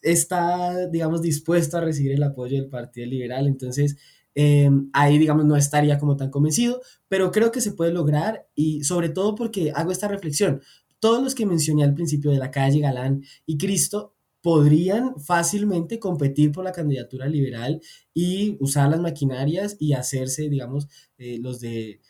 está, 0.00 0.86
digamos, 0.88 1.22
dispuesto 1.22 1.76
a 1.76 1.80
recibir 1.80 2.12
el 2.12 2.22
apoyo 2.22 2.56
del 2.56 2.68
Partido 2.68 3.06
Liberal, 3.06 3.46
entonces 3.46 3.96
eh, 4.34 4.70
ahí, 4.92 5.18
digamos, 5.18 5.44
no 5.44 5.56
estaría 5.56 5.98
como 5.98 6.16
tan 6.16 6.30
convencido, 6.30 6.80
pero 7.08 7.30
creo 7.30 7.52
que 7.52 7.60
se 7.60 7.72
puede 7.72 7.92
lograr 7.92 8.48
y 8.54 8.84
sobre 8.84 9.08
todo 9.08 9.34
porque 9.34 9.72
hago 9.74 9.92
esta 9.92 10.08
reflexión. 10.08 10.62
Todos 11.00 11.22
los 11.22 11.34
que 11.34 11.46
mencioné 11.46 11.84
al 11.84 11.94
principio 11.94 12.30
de 12.30 12.38
la 12.38 12.50
calle 12.50 12.80
Galán 12.80 13.24
y 13.46 13.58
Cristo 13.58 14.14
podrían 14.42 15.20
fácilmente 15.20 15.98
competir 15.98 16.52
por 16.52 16.64
la 16.64 16.72
candidatura 16.72 17.26
liberal 17.28 17.80
y 18.12 18.56
usar 18.60 18.90
las 18.90 19.00
maquinarias 19.00 19.76
y 19.78 19.92
hacerse, 19.92 20.48
digamos, 20.48 20.88
eh, 21.16 21.38
los 21.40 21.60
de, 21.60 22.00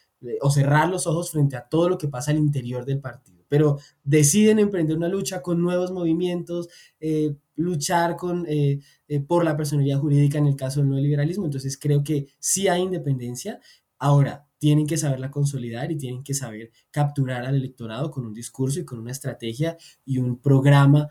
o 0.40 0.50
cerrar 0.50 0.88
los 0.88 1.06
ojos 1.06 1.30
frente 1.30 1.56
a 1.56 1.68
todo 1.68 1.88
lo 1.88 1.98
que 1.98 2.08
pasa 2.08 2.30
al 2.30 2.38
interior 2.38 2.84
del 2.84 3.00
partido. 3.00 3.44
Pero 3.48 3.78
deciden 4.02 4.58
emprender 4.58 4.96
una 4.96 5.08
lucha 5.08 5.42
con 5.42 5.60
nuevos 5.60 5.92
movimientos, 5.92 6.68
eh, 7.00 7.36
luchar 7.56 8.16
con, 8.16 8.46
eh, 8.48 8.80
por 9.26 9.44
la 9.44 9.56
personalidad 9.56 9.98
jurídica 9.98 10.38
en 10.38 10.46
el 10.46 10.56
caso 10.56 10.80
del 10.80 10.90
neoliberalismo. 10.90 11.44
Entonces 11.44 11.78
creo 11.78 12.02
que 12.02 12.28
sí 12.38 12.68
hay 12.68 12.82
independencia. 12.82 13.60
Ahora, 13.98 14.46
tienen 14.58 14.86
que 14.86 14.96
saberla 14.96 15.30
consolidar 15.30 15.90
y 15.90 15.96
tienen 15.96 16.22
que 16.22 16.34
saber 16.34 16.70
capturar 16.90 17.44
al 17.44 17.56
electorado 17.56 18.10
con 18.10 18.26
un 18.26 18.34
discurso 18.34 18.80
y 18.80 18.84
con 18.84 18.98
una 18.98 19.10
estrategia 19.10 19.76
y 20.04 20.18
un 20.18 20.40
programa 20.40 21.08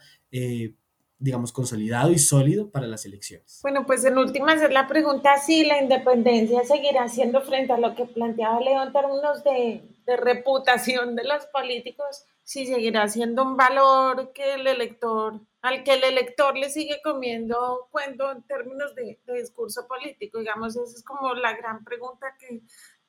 digamos, 1.21 1.51
consolidado 1.51 2.11
y 2.11 2.17
sólido 2.17 2.71
para 2.71 2.87
las 2.87 3.05
elecciones. 3.05 3.59
Bueno, 3.61 3.85
pues 3.85 4.03
en 4.05 4.17
última 4.17 4.55
es 4.55 4.71
la 4.71 4.87
pregunta 4.87 5.37
si 5.37 5.63
la 5.63 5.79
independencia 5.79 6.63
seguirá 6.63 7.07
siendo 7.09 7.41
frente 7.41 7.73
a 7.73 7.77
lo 7.77 7.93
que 7.93 8.05
planteaba 8.05 8.59
Leo 8.59 8.81
en 8.81 8.91
términos 8.91 9.43
de 9.43 10.17
reputación 10.17 11.15
de 11.15 11.23
los 11.23 11.45
políticos, 11.45 12.25
si 12.51 12.65
seguirá 12.65 13.07
siendo 13.07 13.43
un 13.43 13.55
valor 13.55 14.33
que 14.33 14.55
el 14.55 14.67
elector, 14.67 15.39
al 15.61 15.85
que 15.85 15.93
el 15.93 16.03
elector 16.03 16.57
le 16.57 16.69
sigue 16.69 16.99
comiendo 17.01 17.87
cuento 17.91 18.29
en 18.29 18.43
términos 18.43 18.93
de, 18.93 19.21
discurso 19.25 19.87
político. 19.87 20.39
Digamos, 20.39 20.75
esa 20.75 20.97
es 20.97 21.01
como 21.01 21.33
la 21.33 21.55
gran 21.55 21.85
pregunta 21.85 22.35
que, 22.37 22.61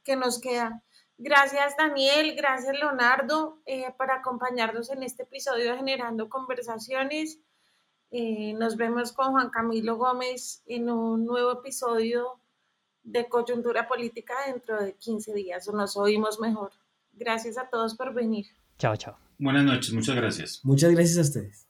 que 0.04 0.14
nos 0.14 0.40
queda. 0.40 0.84
Gracias 1.18 1.76
Daniel, 1.76 2.36
gracias 2.36 2.78
Leonardo 2.78 3.60
eh, 3.66 3.92
por 3.98 4.12
acompañarnos 4.12 4.90
en 4.90 5.02
este 5.02 5.24
episodio 5.24 5.74
Generando 5.74 6.28
Conversaciones. 6.28 7.40
Eh, 8.12 8.54
nos 8.54 8.76
vemos 8.76 9.10
con 9.10 9.32
Juan 9.32 9.50
Camilo 9.50 9.96
Gómez 9.96 10.62
en 10.66 10.88
un 10.88 11.26
nuevo 11.26 11.50
episodio 11.50 12.38
de 13.02 13.28
Coyuntura 13.28 13.88
Política 13.88 14.34
dentro 14.46 14.80
de 14.80 14.94
15 14.94 15.34
días 15.34 15.66
o 15.66 15.72
nos 15.72 15.96
oímos 15.96 16.38
mejor. 16.38 16.70
Gracias 17.12 17.58
a 17.58 17.68
todos 17.68 17.96
por 17.96 18.14
venir. 18.14 18.46
Chao, 18.78 18.94
chao. 18.94 19.21
Buenas 19.38 19.64
noches, 19.64 19.92
muchas 19.92 20.16
gracias. 20.16 20.60
Muchas 20.62 20.92
gracias 20.92 21.18
a 21.18 21.20
ustedes. 21.22 21.68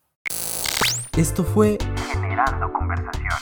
Esto 1.16 1.44
fue 1.44 1.79
Generando 2.12 2.72
Conversaciones. 2.72 3.35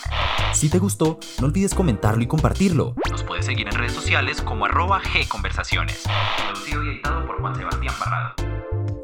Si 0.55 0.69
te 0.69 0.79
gustó, 0.79 1.21
no 1.41 1.47
olvides 1.47 1.75
comentarlo 1.75 2.23
y 2.23 2.27
compartirlo. 2.27 2.95
Nos 3.11 3.23
puedes 3.23 3.47
seguir 3.47 3.69
en 3.69 3.75
redes 3.75 3.93
sociales 3.93 4.43
como 4.43 4.65
arroba 4.65 5.01
gconversaciones. 5.29 6.03
Producido 6.45 6.85
y 6.85 6.89
editado 6.91 7.27
por 7.27 7.41
Juan 7.41 7.55
Sebastián 7.55 7.95
Barrado. 8.01 8.35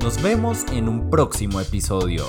Nos 0.00 0.20
vemos 0.22 0.64
en 0.72 0.88
un 0.88 1.10
próximo 1.10 1.60
episodio. 1.60 2.26